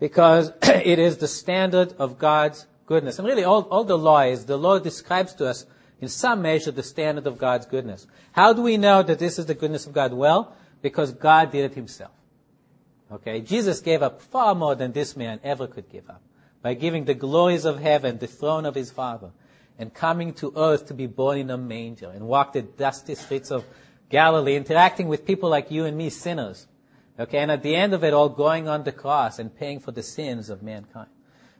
[0.00, 3.18] because it is the standard of God's goodness.
[3.18, 5.66] And really all, all the law is, the law describes to us
[6.00, 8.06] in some measure the standard of God's goodness.
[8.32, 10.12] How do we know that this is the goodness of God?
[10.12, 12.12] Well, because God did it himself.
[13.12, 16.22] Okay, Jesus gave up far more than this man ever could give up
[16.62, 19.30] by giving the glories of heaven, the throne of his Father,
[19.78, 23.50] and coming to earth to be born in a manger and walk the dusty streets
[23.50, 23.64] of
[24.08, 26.66] Galilee, interacting with people like you and me, sinners.
[27.18, 29.92] Okay, and at the end of it all, going on the cross and paying for
[29.92, 31.08] the sins of mankind,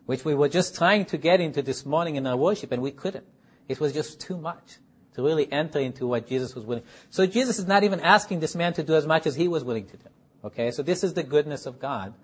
[0.06, 2.90] which we were just trying to get into this morning in our worship, and we
[2.90, 3.26] couldn't.
[3.68, 4.78] It was just too much
[5.14, 6.84] to really enter into what Jesus was willing.
[7.10, 9.62] So Jesus is not even asking this man to do as much as he was
[9.62, 10.08] willing to do.
[10.44, 12.14] Okay, so this is the goodness of God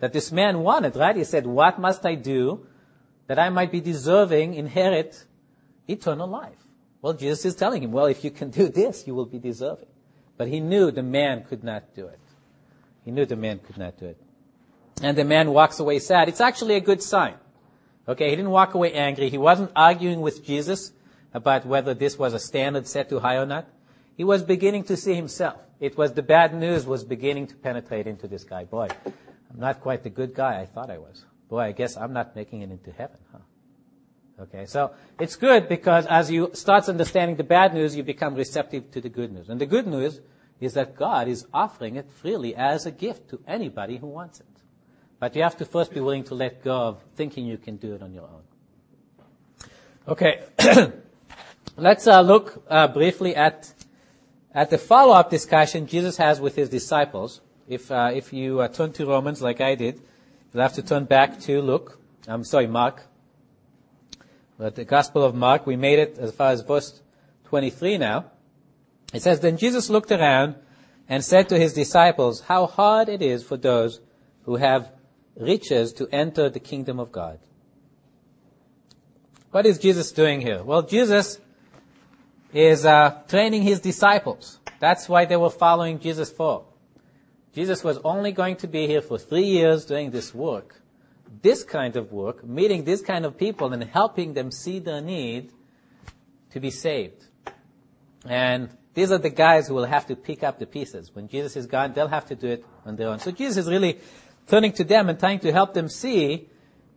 [0.00, 1.14] that this man wanted, right?
[1.14, 2.66] He said, what must I do
[3.28, 5.24] that I might be deserving, inherit
[5.86, 6.58] eternal life?
[7.02, 9.86] Well, Jesus is telling him, well, if you can do this, you will be deserving.
[10.36, 12.18] But he knew the man could not do it.
[13.04, 14.20] He knew the man could not do it.
[15.02, 16.28] And the man walks away sad.
[16.28, 17.34] It's actually a good sign.
[18.08, 19.28] Okay, he didn't walk away angry.
[19.28, 20.92] He wasn't arguing with Jesus
[21.32, 23.68] about whether this was a standard set too high or not.
[24.16, 25.60] He was beginning to see himself.
[25.80, 28.64] It was the bad news was beginning to penetrate into this guy.
[28.64, 31.24] Boy, I'm not quite the good guy I thought I was.
[31.48, 33.38] Boy, I guess I'm not making it into heaven, huh?
[34.40, 38.90] Okay, so it's good because as you start understanding the bad news, you become receptive
[38.92, 39.48] to the good news.
[39.48, 40.20] And the good news
[40.60, 44.46] is that God is offering it freely as a gift to anybody who wants it.
[45.18, 47.94] But you have to first be willing to let go of thinking you can do
[47.94, 48.42] it on your own.
[50.06, 50.42] Okay,
[51.76, 53.72] let's uh, look uh, briefly at
[54.58, 58.92] at the follow-up discussion Jesus has with his disciples, if, uh, if you uh, turn
[58.94, 60.02] to Romans like I did,
[60.52, 62.00] you'll have to turn back to Luke.
[62.26, 63.04] I'm sorry, Mark.
[64.58, 67.00] But the Gospel of Mark, we made it as far as verse
[67.44, 68.32] 23 now.
[69.14, 70.56] It says, Then Jesus looked around
[71.08, 74.00] and said to his disciples, How hard it is for those
[74.42, 74.90] who have
[75.36, 77.38] riches to enter the kingdom of God.
[79.52, 80.64] What is Jesus doing here?
[80.64, 81.38] Well, Jesus
[82.52, 84.60] is uh, training his disciples.
[84.80, 86.64] That's why they were following Jesus for.
[87.54, 90.80] Jesus was only going to be here for three years doing this work,
[91.42, 95.50] this kind of work, meeting this kind of people and helping them see their need
[96.50, 97.24] to be saved.
[98.24, 101.14] And these are the guys who will have to pick up the pieces.
[101.14, 103.18] When Jesus is gone, they'll have to do it on their own.
[103.18, 103.98] So Jesus is really
[104.46, 106.48] turning to them and trying to help them see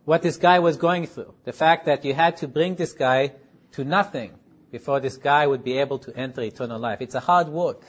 [0.04, 1.34] what this guy was going through.
[1.44, 3.32] The fact that you had to bring this guy
[3.72, 4.32] to nothing
[4.72, 7.00] before this guy would be able to enter eternal life.
[7.00, 7.82] It's a hard work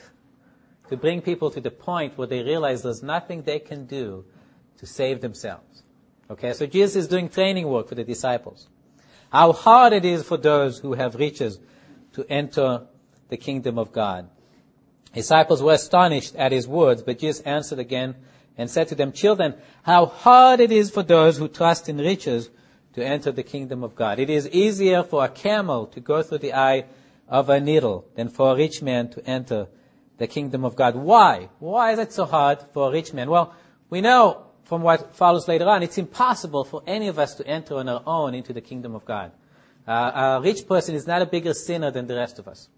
[0.90, 4.26] to bring people to the point where they realize there's nothing they can do
[4.76, 5.82] to save themselves.
[6.30, 8.68] Okay, so Jesus is doing training work for the disciples.
[9.32, 11.58] How hard it is for those who have riches
[12.12, 12.86] to enter
[13.28, 14.28] the kingdom of God.
[15.14, 18.14] Disciples were astonished at his words, but Jesus answered again
[18.58, 19.54] and said to them, Children,
[19.84, 22.50] how hard it is for those who trust in riches
[22.94, 24.18] to enter the kingdom of God.
[24.18, 26.84] It is easier for a camel to go through the eye
[27.28, 29.66] of a needle than for a rich man to enter
[30.18, 30.94] the kingdom of God.
[30.94, 31.48] Why?
[31.58, 33.30] Why is it so hard for a rich man?
[33.30, 33.54] Well,
[33.90, 37.76] we know from what follows later on, it's impossible for any of us to enter
[37.76, 39.32] on our own into the kingdom of God.
[39.86, 42.68] Uh, a rich person is not a bigger sinner than the rest of us.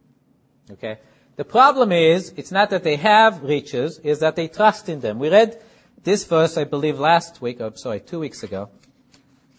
[0.70, 0.98] Okay?
[1.36, 5.18] The problem is, it's not that they have riches, is that they trust in them.
[5.18, 5.62] We read
[6.02, 8.70] this verse, I believe, last week, or sorry, two weeks ago.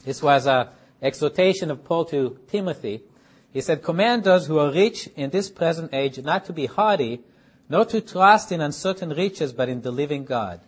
[0.08, 0.70] This was a
[1.01, 3.01] exhortation of Paul to Timothy.
[3.51, 7.24] He said, command those who are rich in this present age not to be haughty,
[7.68, 10.62] nor to trust in uncertain riches, but in the living God,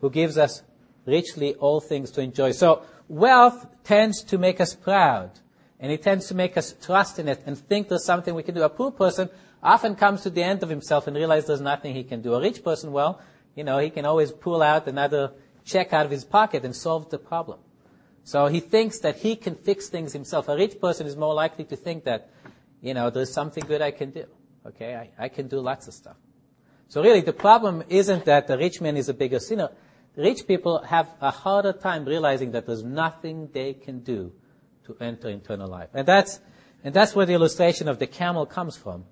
[0.00, 0.62] who gives us
[1.04, 2.52] richly all things to enjoy.
[2.52, 5.30] So wealth tends to make us proud,
[5.78, 8.54] and it tends to make us trust in it and think there's something we can
[8.54, 8.62] do.
[8.62, 9.28] A poor person
[9.62, 12.32] often comes to the end of himself and realizes there's nothing he can do.
[12.32, 13.20] A rich person, well,
[13.54, 15.32] you know, he can always pull out another
[15.66, 17.58] check out of his pocket and solve the problem.
[18.26, 20.48] So he thinks that he can fix things himself.
[20.48, 22.28] A rich person is more likely to think that,
[22.82, 24.24] you know, there's something good I can do.
[24.66, 26.16] Okay, I, I can do lots of stuff.
[26.88, 29.70] So really, the problem isn't that the rich man is a bigger sinner.
[30.16, 34.32] Rich people have a harder time realizing that there's nothing they can do
[34.86, 35.90] to enter eternal life.
[35.94, 36.40] And that's,
[36.82, 39.04] and that's where the illustration of the camel comes from.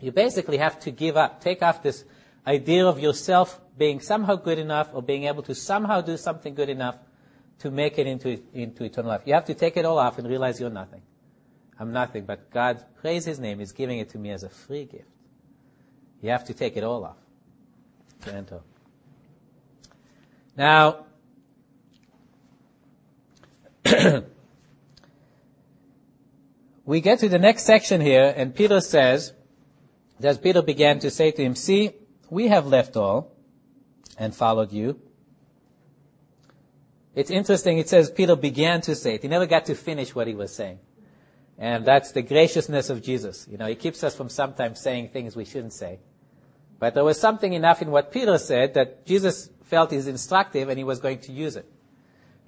[0.00, 2.04] You basically have to give up, take off this
[2.46, 6.70] idea of yourself being somehow good enough or being able to somehow do something good
[6.70, 6.96] enough
[7.60, 9.22] to make it into, into eternal life.
[9.24, 11.02] You have to take it all off and realize you're nothing.
[11.78, 14.84] I'm nothing, but God, praise His name, is giving it to me as a free
[14.84, 15.08] gift.
[16.20, 17.16] You have to take it all off
[18.22, 18.60] to enter.
[20.56, 21.06] Now,
[26.84, 29.32] we get to the next section here, and Peter says,
[30.22, 31.92] as Peter began to say to him, See,
[32.28, 33.32] we have left all
[34.18, 35.00] and followed you.
[37.14, 39.22] It's interesting, it says Peter began to say it.
[39.22, 40.78] He never got to finish what he was saying.
[41.58, 43.46] And that's the graciousness of Jesus.
[43.50, 45.98] You know, he keeps us from sometimes saying things we shouldn't say.
[46.78, 50.78] But there was something enough in what Peter said that Jesus felt is instructive and
[50.78, 51.70] he was going to use it.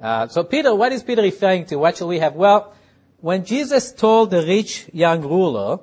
[0.01, 1.77] Uh, so Peter, what is Peter referring to?
[1.77, 2.35] What shall we have?
[2.35, 2.75] Well,
[3.21, 5.81] when Jesus told the rich young ruler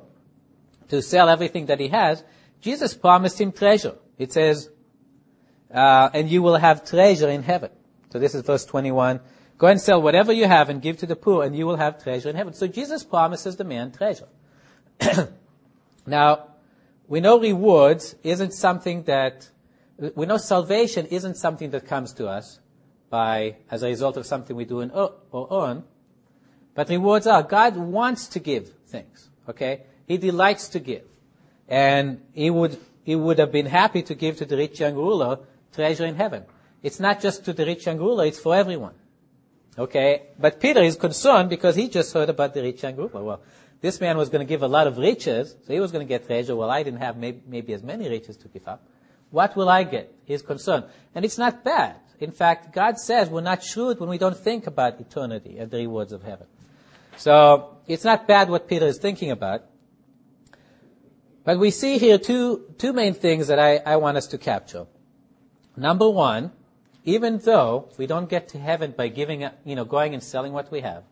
[0.90, 2.24] to sell everything that he has,
[2.60, 3.96] Jesus promised him treasure.
[4.18, 4.70] It says,
[5.74, 7.70] uh, and you will have treasure in heaven.
[8.12, 9.20] So this is verse 21.
[9.58, 12.02] Go and sell whatever you have and give to the poor and you will have
[12.02, 12.54] treasure in heaven.
[12.54, 14.28] So Jesus promises the man treasure.
[16.06, 16.48] now,
[17.08, 19.50] we know rewards isn't something that
[20.16, 22.60] we know salvation isn't something that comes to us
[23.10, 25.84] by, as a result of something we do or earn,
[26.74, 27.44] but rewards are.
[27.44, 29.82] God wants to give things, okay?
[30.08, 31.04] He delights to give.
[31.68, 35.40] And he would, he would have been happy to give to the rich young ruler
[35.74, 36.46] treasure in heaven.
[36.82, 38.94] It's not just to the rich young ruler, it's for everyone.
[39.78, 40.24] Okay?
[40.38, 43.24] But Peter is concerned because he just heard about the rich young ruler.
[43.24, 43.42] Well,
[43.82, 46.10] this man was going to give a lot of riches, so he was going to
[46.10, 46.56] get treasure.
[46.56, 48.84] Well, I didn't have maybe, maybe as many riches to give up.
[49.32, 50.14] What will I get?
[50.26, 50.86] He's concerned.
[51.16, 51.96] And it's not bad.
[52.20, 55.78] In fact, God says we're not shrewd when we don't think about eternity and the
[55.78, 56.48] rewards of heaven.
[57.16, 59.64] So, it's not bad what Peter is thinking about.
[61.44, 64.88] But we see here two, two main things that I, I want us to capture.
[65.78, 66.52] Number one,
[67.10, 70.72] even though we don't get to heaven by giving, you know, going and selling what
[70.72, 71.04] we have,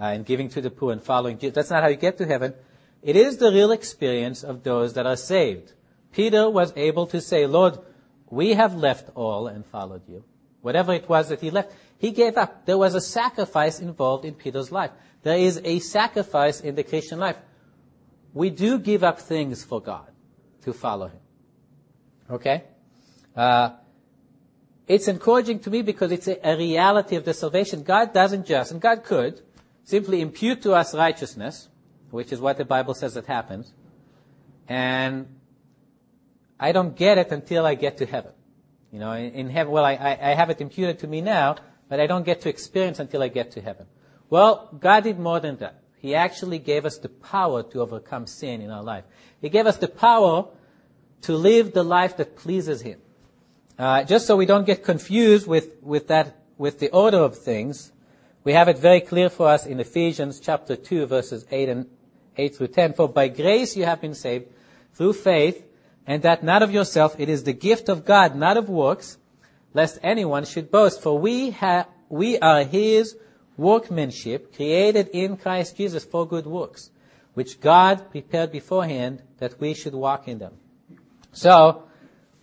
[0.00, 2.26] uh, and giving to the poor and following Jesus, that's not how you get to
[2.26, 2.54] heaven.
[3.02, 5.72] It is the real experience of those that are saved.
[6.12, 7.78] Peter was able to say, Lord,
[8.30, 10.22] we have left all and followed you.
[10.62, 12.64] Whatever it was that he left, he gave up.
[12.64, 14.92] There was a sacrifice involved in Peter's life.
[15.24, 17.36] There is a sacrifice in the Christian life.
[18.32, 20.08] We do give up things for God
[20.62, 21.20] to follow Him.
[22.30, 22.64] Okay?
[23.34, 23.70] Uh,
[24.86, 27.82] it's encouraging to me because it's a, a reality of the salvation.
[27.82, 29.40] God doesn't just, and God could,
[29.84, 31.68] simply impute to us righteousness,
[32.10, 33.72] which is what the Bible says that happens,
[34.68, 35.26] and
[36.58, 38.32] I don't get it until I get to heaven.
[38.92, 41.56] You know, in, heaven, well, I, I, I have it imputed to me now,
[41.88, 43.86] but I don't get to experience until I get to heaven.
[44.30, 45.82] Well, God did more than that.
[45.98, 49.04] He actually gave us the power to overcome sin in our life.
[49.40, 50.46] He gave us the power
[51.22, 53.00] to live the life that pleases Him.
[53.78, 57.92] Uh, just so we don't get confused with, with that, with the order of things,
[58.42, 61.86] we have it very clear for us in Ephesians chapter 2 verses 8 and
[62.38, 62.92] 8 through 10.
[62.94, 64.46] For by grace you have been saved
[64.94, 65.66] through faith,
[66.06, 69.18] and that not of yourself, it is the gift of God, not of works,
[69.74, 71.02] lest anyone should boast.
[71.02, 73.16] For we ha- we are His
[73.56, 76.90] workmanship, created in Christ Jesus for good works,
[77.34, 80.54] which God prepared beforehand that we should walk in them.
[81.32, 81.85] So,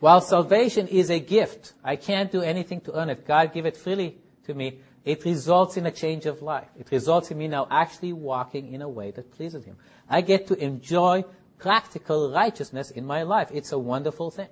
[0.04, 3.26] while salvation is a gift, I can't do anything to earn it.
[3.26, 4.80] God gave it freely to me.
[5.06, 6.68] It results in a change of life.
[6.78, 9.78] It results in me now actually walking in a way that pleases Him.
[10.10, 11.24] I get to enjoy
[11.58, 13.48] practical righteousness in my life.
[13.54, 14.50] It's a wonderful thing.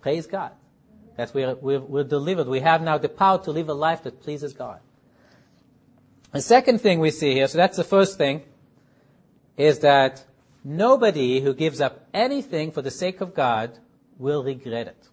[0.00, 0.52] Praise God.
[1.16, 2.46] That we're, we're, we're delivered.
[2.46, 4.78] We have now the power to live a life that pleases God.
[6.30, 8.44] The second thing we see here, so that's the first thing,
[9.56, 10.24] is that
[10.62, 13.80] nobody who gives up anything for the sake of God
[14.18, 15.08] will regret it.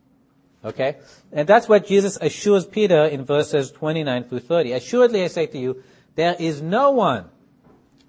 [0.63, 0.97] Okay?
[1.31, 4.73] And that's what Jesus assures Peter in verses 29 through 30.
[4.73, 5.83] Assuredly I say to you,
[6.15, 7.25] there is no one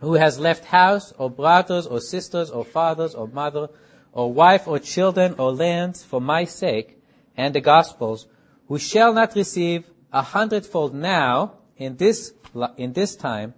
[0.01, 3.69] who has left house or brothers or sisters or fathers or mother
[4.13, 6.99] or wife or children or lands for my sake
[7.37, 8.27] and the gospel's
[8.69, 12.33] who shall not receive a hundredfold now in this
[12.77, 13.55] in this time,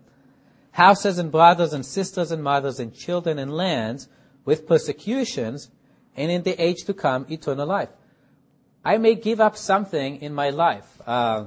[0.73, 4.09] houses and brothers and sisters and mothers and children and lands
[4.45, 5.71] with persecutions,
[6.19, 7.91] and in the age to come, eternal life.
[8.85, 11.01] I may give up something in my life.
[11.07, 11.47] Uh,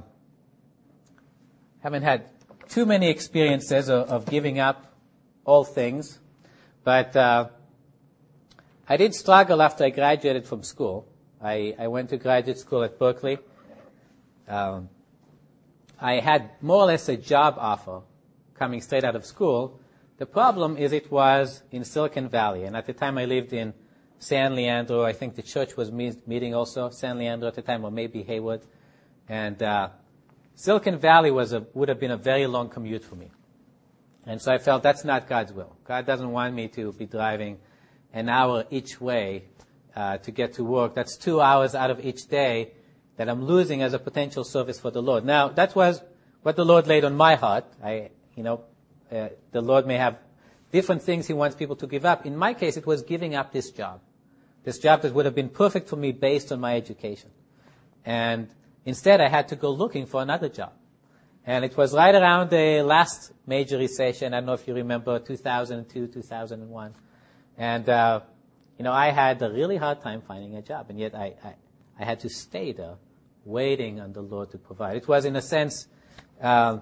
[1.80, 2.24] haven't had
[2.68, 4.94] too many experiences of, of giving up
[5.44, 6.18] all things,
[6.84, 7.48] but uh,
[8.88, 11.06] I did struggle after I graduated from school.
[11.42, 13.38] I, I went to graduate school at Berkeley.
[14.48, 14.88] Um,
[16.00, 18.00] I had more or less a job offer
[18.54, 19.78] coming straight out of school.
[20.16, 23.74] The problem is it was in Silicon Valley, and at the time I lived in
[24.22, 25.02] San Leandro.
[25.02, 28.62] I think the church was meeting also San Leandro at the time, or maybe Hayward.
[29.28, 29.88] And uh,
[30.54, 33.32] Silicon Valley was a, would have been a very long commute for me.
[34.24, 35.76] And so I felt that's not God's will.
[35.82, 37.58] God doesn't want me to be driving
[38.12, 39.46] an hour each way
[39.96, 40.94] uh, to get to work.
[40.94, 42.74] That's two hours out of each day
[43.16, 45.24] that I'm losing as a potential service for the Lord.
[45.24, 46.00] Now, that was
[46.42, 47.64] what the Lord laid on my heart.
[47.82, 48.60] I, you know,
[49.10, 50.18] uh, the Lord may have
[50.70, 52.24] different things He wants people to give up.
[52.24, 54.00] In my case, it was giving up this job.
[54.64, 57.30] This job that would have been perfect for me based on my education.
[58.04, 58.48] And
[58.84, 60.72] instead, I had to go looking for another job.
[61.44, 64.32] And it was right around the last major recession.
[64.32, 66.94] I don't know if you remember 2002, 2001.
[67.58, 68.20] And, uh,
[68.78, 70.86] you know, I had a really hard time finding a job.
[70.88, 71.54] And yet I, I
[71.98, 72.96] I had to stay there,
[73.44, 74.96] waiting on the Lord to provide.
[74.96, 75.86] It was, in a sense,
[76.40, 76.78] uh,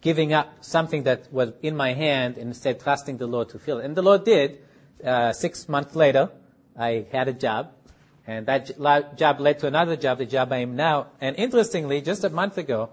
[0.00, 3.78] giving up something that was in my hand and instead trusting the Lord to fill
[3.78, 3.84] it.
[3.84, 4.60] And the Lord did.
[5.04, 6.30] Uh, six months later,
[6.78, 7.72] I had a job,
[8.26, 8.78] and that
[9.16, 11.08] job led to another job, the job I am now.
[11.20, 12.90] And interestingly, just a month ago,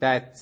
[0.00, 0.40] that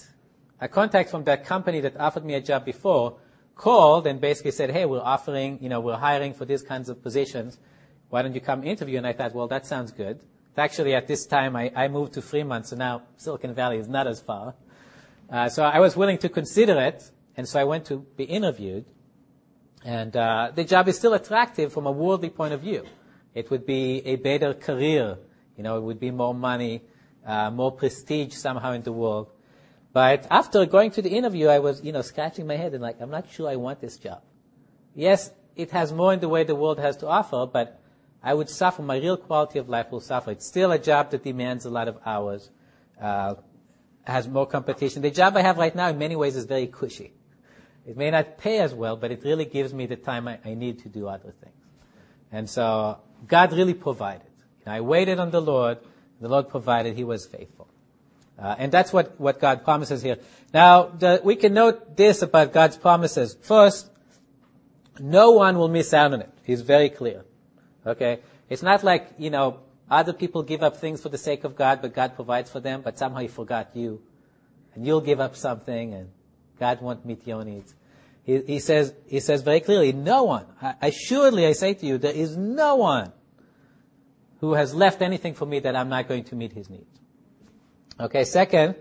[0.60, 3.16] a contact from that company that offered me a job before
[3.54, 7.02] called and basically said, "Hey, we're offering, you know, we're hiring for these kinds of
[7.02, 7.58] positions.
[8.08, 10.20] Why don't you come interview?" And I thought, well, that sounds good.
[10.56, 14.06] Actually, at this time, I, I moved to Fremont, so now Silicon Valley is not
[14.06, 14.54] as far.
[15.30, 18.84] Uh, so I was willing to consider it, and so I went to be interviewed.
[19.84, 22.84] And uh, the job is still attractive from a worldly point of view.
[23.34, 25.18] It would be a better career.
[25.56, 26.82] You know, it would be more money,
[27.24, 29.30] uh, more prestige somehow in the world.
[29.92, 33.00] But after going to the interview, I was, you know, scratching my head and like,
[33.00, 34.22] I'm not sure I want this job.
[34.94, 37.80] Yes, it has more in the way the world has to offer, but
[38.22, 38.82] I would suffer.
[38.82, 40.30] My real quality of life will suffer.
[40.30, 42.50] It's still a job that demands a lot of hours,
[43.00, 43.34] uh,
[44.04, 45.02] has more competition.
[45.02, 47.12] The job I have right now, in many ways, is very cushy.
[47.86, 50.54] It may not pay as well, but it really gives me the time I, I
[50.54, 51.56] need to do other things.
[52.30, 54.26] And so God really provided.
[54.66, 55.78] I waited on the Lord.
[56.20, 56.96] The Lord provided.
[56.96, 57.68] He was faithful.
[58.38, 60.18] Uh, and that's what, what God promises here.
[60.54, 63.36] Now, the, we can note this about God's promises.
[63.42, 63.90] First,
[64.98, 66.30] no one will miss out on it.
[66.44, 67.24] He's very clear.
[67.86, 68.20] Okay?
[68.48, 69.60] It's not like, you know,
[69.90, 72.80] other people give up things for the sake of God, but God provides for them,
[72.82, 74.00] but somehow He forgot you.
[74.74, 76.10] And you'll give up something and
[76.60, 77.74] God won't meet your needs.
[78.24, 80.46] He, he says, he says very clearly, no one,
[80.80, 83.12] assuredly I say to you, there is no one
[84.40, 87.00] who has left anything for me that I'm not going to meet his needs.
[87.98, 88.76] Okay, second,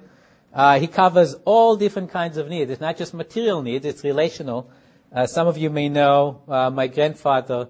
[0.54, 2.70] uh, he covers all different kinds of needs.
[2.70, 4.70] It's not just material needs, it's relational.
[5.12, 7.70] Uh, some of you may know, uh, my grandfather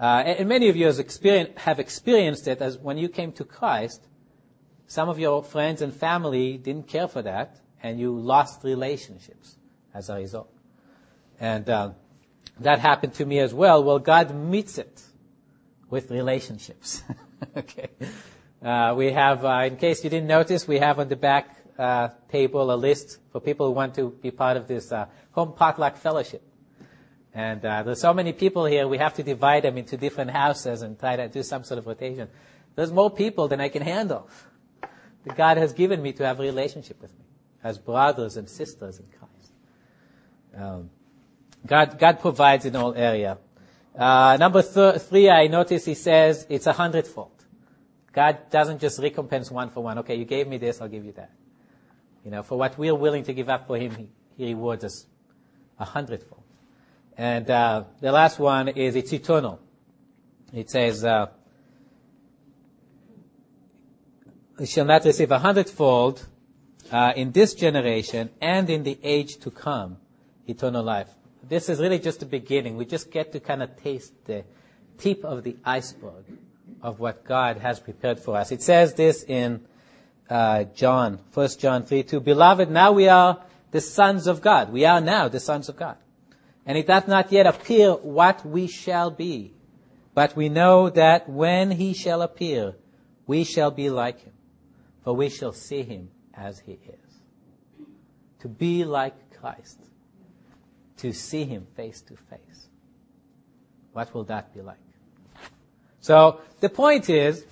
[0.00, 4.06] uh, and many of you have experienced it as when you came to Christ,
[4.86, 9.56] some of your friends and family didn't care for that, and you lost relationships
[9.94, 10.52] as a result.
[11.40, 11.90] And uh,
[12.60, 13.82] that happened to me as well.
[13.84, 15.02] Well, God meets it
[15.90, 17.02] with relationships.
[17.56, 17.88] okay.
[18.62, 22.08] Uh, we have, uh, in case you didn't notice, we have on the back uh,
[22.30, 25.96] table a list for people who want to be part of this uh, home potluck
[25.96, 26.42] fellowship.
[27.32, 30.82] And uh, there's so many people here, we have to divide them into different houses
[30.82, 32.28] and try to do some sort of rotation.
[32.74, 34.28] There's more people than I can handle
[34.80, 37.24] that God has given me to have a relationship with me.
[37.68, 39.52] As brothers and sisters in Christ.
[40.56, 40.90] Um,
[41.66, 43.36] God, God provides in all area.
[43.94, 47.44] Uh, number th- three, I notice he says it's a hundredfold.
[48.12, 49.98] God doesn't just recompense one for one.
[49.98, 51.30] Okay, you gave me this, I'll give you that.
[52.24, 55.06] You know, for what we're willing to give up for Him, He, he rewards us
[55.78, 56.42] a hundredfold.
[57.16, 59.60] And uh, the last one is it's eternal.
[60.52, 61.26] It says, uh,
[64.58, 66.26] "You shall not receive a hundredfold
[66.90, 69.98] uh, in this generation and in the age to come,
[70.46, 71.08] eternal life."
[71.48, 72.76] This is really just the beginning.
[72.76, 74.44] We just get to kind of taste the
[74.98, 76.24] tip of the iceberg
[76.82, 78.52] of what God has prepared for us.
[78.52, 79.64] It says this in
[80.28, 82.20] uh, John, 1 John 3 2.
[82.20, 84.70] Beloved, now we are the sons of God.
[84.72, 85.96] We are now the sons of God.
[86.66, 89.54] And it doth not yet appear what we shall be.
[90.14, 92.74] But we know that when he shall appear,
[93.26, 94.32] we shall be like him.
[95.02, 97.86] For we shall see him as he is.
[98.40, 99.78] To be like Christ.
[100.98, 102.68] To see him face to face.
[103.92, 104.78] What will that be like?
[106.00, 107.44] So the point is,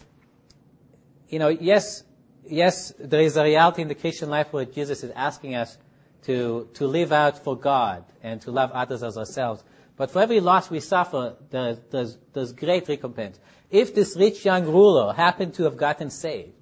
[1.29, 2.05] you know, yes,
[2.49, 5.77] yes, there is a reality in the Christian life where Jesus is asking us
[6.25, 9.63] to, to live out for God and to love others as ourselves.
[9.97, 13.39] But for every loss we suffer, there's, there's, there's great recompense.
[13.71, 16.56] If this rich young ruler happened to have gotten saved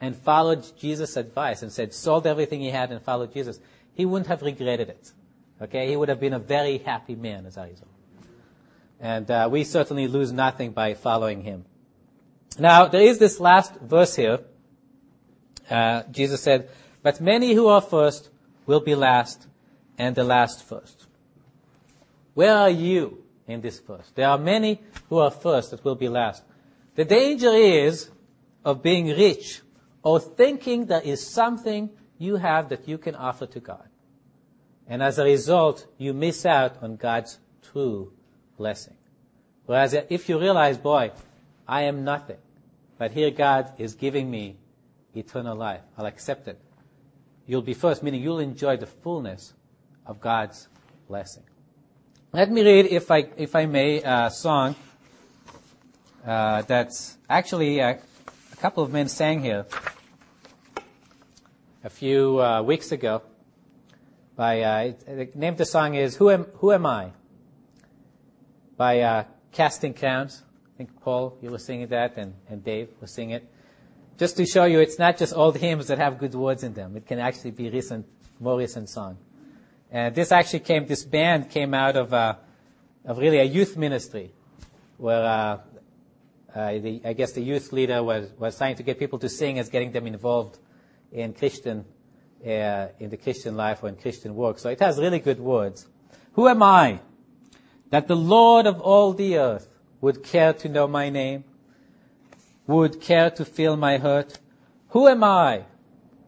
[0.00, 3.60] and followed Jesus' advice and said, sold everything he had and followed Jesus,
[3.94, 5.12] he wouldn't have regretted it.
[5.60, 5.88] Okay?
[5.88, 7.88] He would have been a very happy man as a result.
[8.98, 11.64] And uh, we certainly lose nothing by following him.
[12.58, 14.40] Now, there is this last verse here.
[15.68, 16.68] Uh, Jesus said,
[17.02, 18.30] But many who are first
[18.66, 19.46] will be last,
[19.98, 21.06] and the last first.
[22.34, 24.10] Where are you in this verse?
[24.14, 26.42] There are many who are first that will be last.
[26.94, 28.10] The danger is
[28.64, 29.62] of being rich
[30.02, 33.88] or thinking there is something you have that you can offer to God.
[34.86, 37.38] And as a result, you miss out on God's
[37.72, 38.12] true
[38.56, 38.94] blessing.
[39.66, 41.12] Whereas if you realize, boy,
[41.66, 42.38] I am nothing,
[42.98, 44.56] but here God is giving me
[45.14, 46.60] eternal life, I'll accept it.
[47.46, 49.54] You'll be first, meaning you'll enjoy the fullness
[50.06, 50.68] of God's
[51.08, 51.44] blessing.
[52.32, 54.76] Let me read, if I, if I may, a song
[56.26, 57.94] uh, that's actually uh,
[58.60, 59.64] a couple of men sang here
[61.82, 63.22] a few uh, weeks ago.
[64.36, 67.12] By uh, the name of the song is "Who Am Who Am I?"
[68.76, 70.42] by uh, Casting Crowns.
[70.74, 73.50] I think Paul, you were singing that, and, and Dave was singing it.
[74.18, 76.98] Just to show you, it's not just old hymns that have good words in them.
[76.98, 78.04] It can actually be recent,
[78.40, 79.16] more recent song.
[79.90, 82.34] And this actually came, this band came out of, uh,
[83.06, 84.32] of really a youth ministry,
[84.98, 85.58] where uh,
[86.54, 89.68] the, I guess the youth leader was, was trying to get people to sing as
[89.68, 90.58] getting them involved
[91.12, 91.84] in Christian,
[92.44, 94.58] uh, in the Christian life or in Christian work.
[94.58, 95.86] So it has really good words.
[96.32, 97.00] Who am I?
[97.90, 99.68] that the Lord of all the earth
[100.00, 101.44] would care to know my name,
[102.66, 104.38] would care to feel my hurt.
[104.90, 105.64] Who am I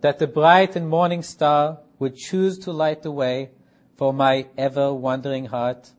[0.01, 3.51] that the bright and morning star would choose to light the way
[3.97, 5.91] for my ever wandering heart?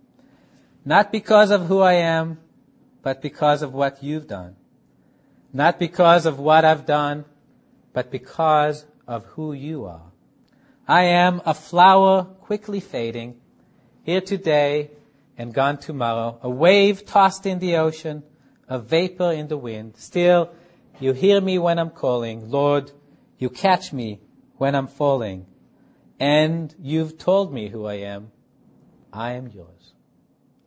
[0.86, 2.40] Not because of who I am,
[3.04, 4.56] but because of what you've done.
[5.52, 7.26] Not because of what I've done,
[7.92, 10.12] but because of who you are.
[10.88, 13.36] I am a flower quickly fading,
[14.04, 14.92] here today
[15.38, 18.24] and gone tomorrow, a wave tossed in the ocean,
[18.68, 19.96] a vapor in the wind.
[19.98, 20.52] Still,
[21.00, 22.50] you hear me when I'm calling.
[22.50, 22.92] Lord,
[23.38, 24.20] you catch me
[24.58, 25.46] when I'm falling.
[26.20, 28.32] And you've told me who I am.
[29.12, 29.94] I am yours.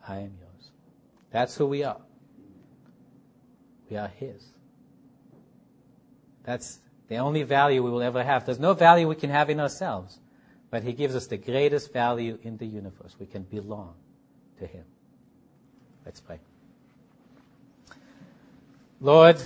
[0.06, 0.70] I am yours.
[1.30, 2.05] That's who we are.
[3.90, 4.52] We are His.
[6.44, 6.78] That's
[7.08, 8.46] the only value we will ever have.
[8.46, 10.18] There's no value we can have in ourselves,
[10.70, 13.16] but He gives us the greatest value in the universe.
[13.18, 13.94] We can belong
[14.58, 14.84] to Him.
[16.04, 16.38] Let's pray.
[19.00, 19.36] Lord,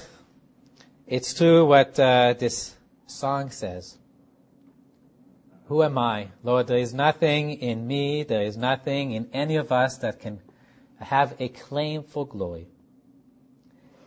[1.07, 2.76] it's true what uh, this
[3.07, 3.99] song says.
[5.66, 6.28] Who am I?
[6.43, 10.41] Lord, there is nothing in me, there is nothing in any of us that can
[10.99, 12.68] have a claim for glory.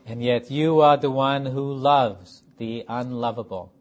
[0.06, 3.72] And yet you are the one who loves the unlovable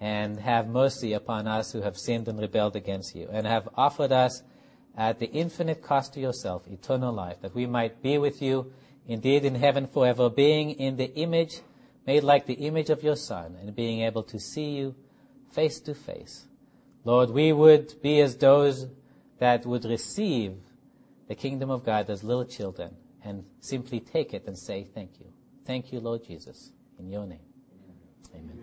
[0.00, 4.12] and have mercy upon us who have sinned and rebelled against you and have offered
[4.12, 4.42] us
[4.96, 8.72] at the infinite cost to yourself, eternal life, that we might be with you
[9.08, 11.60] indeed in heaven forever, being in the image,
[12.06, 14.94] made like the image of your Son, and being able to see you
[15.50, 16.46] face to face.
[17.04, 18.86] Lord, we would be as those
[19.38, 20.56] that would receive
[21.26, 25.26] the kingdom of God as little children and simply take it and say thank you.
[25.64, 27.38] Thank you, Lord Jesus, in your name.
[28.34, 28.61] Amen.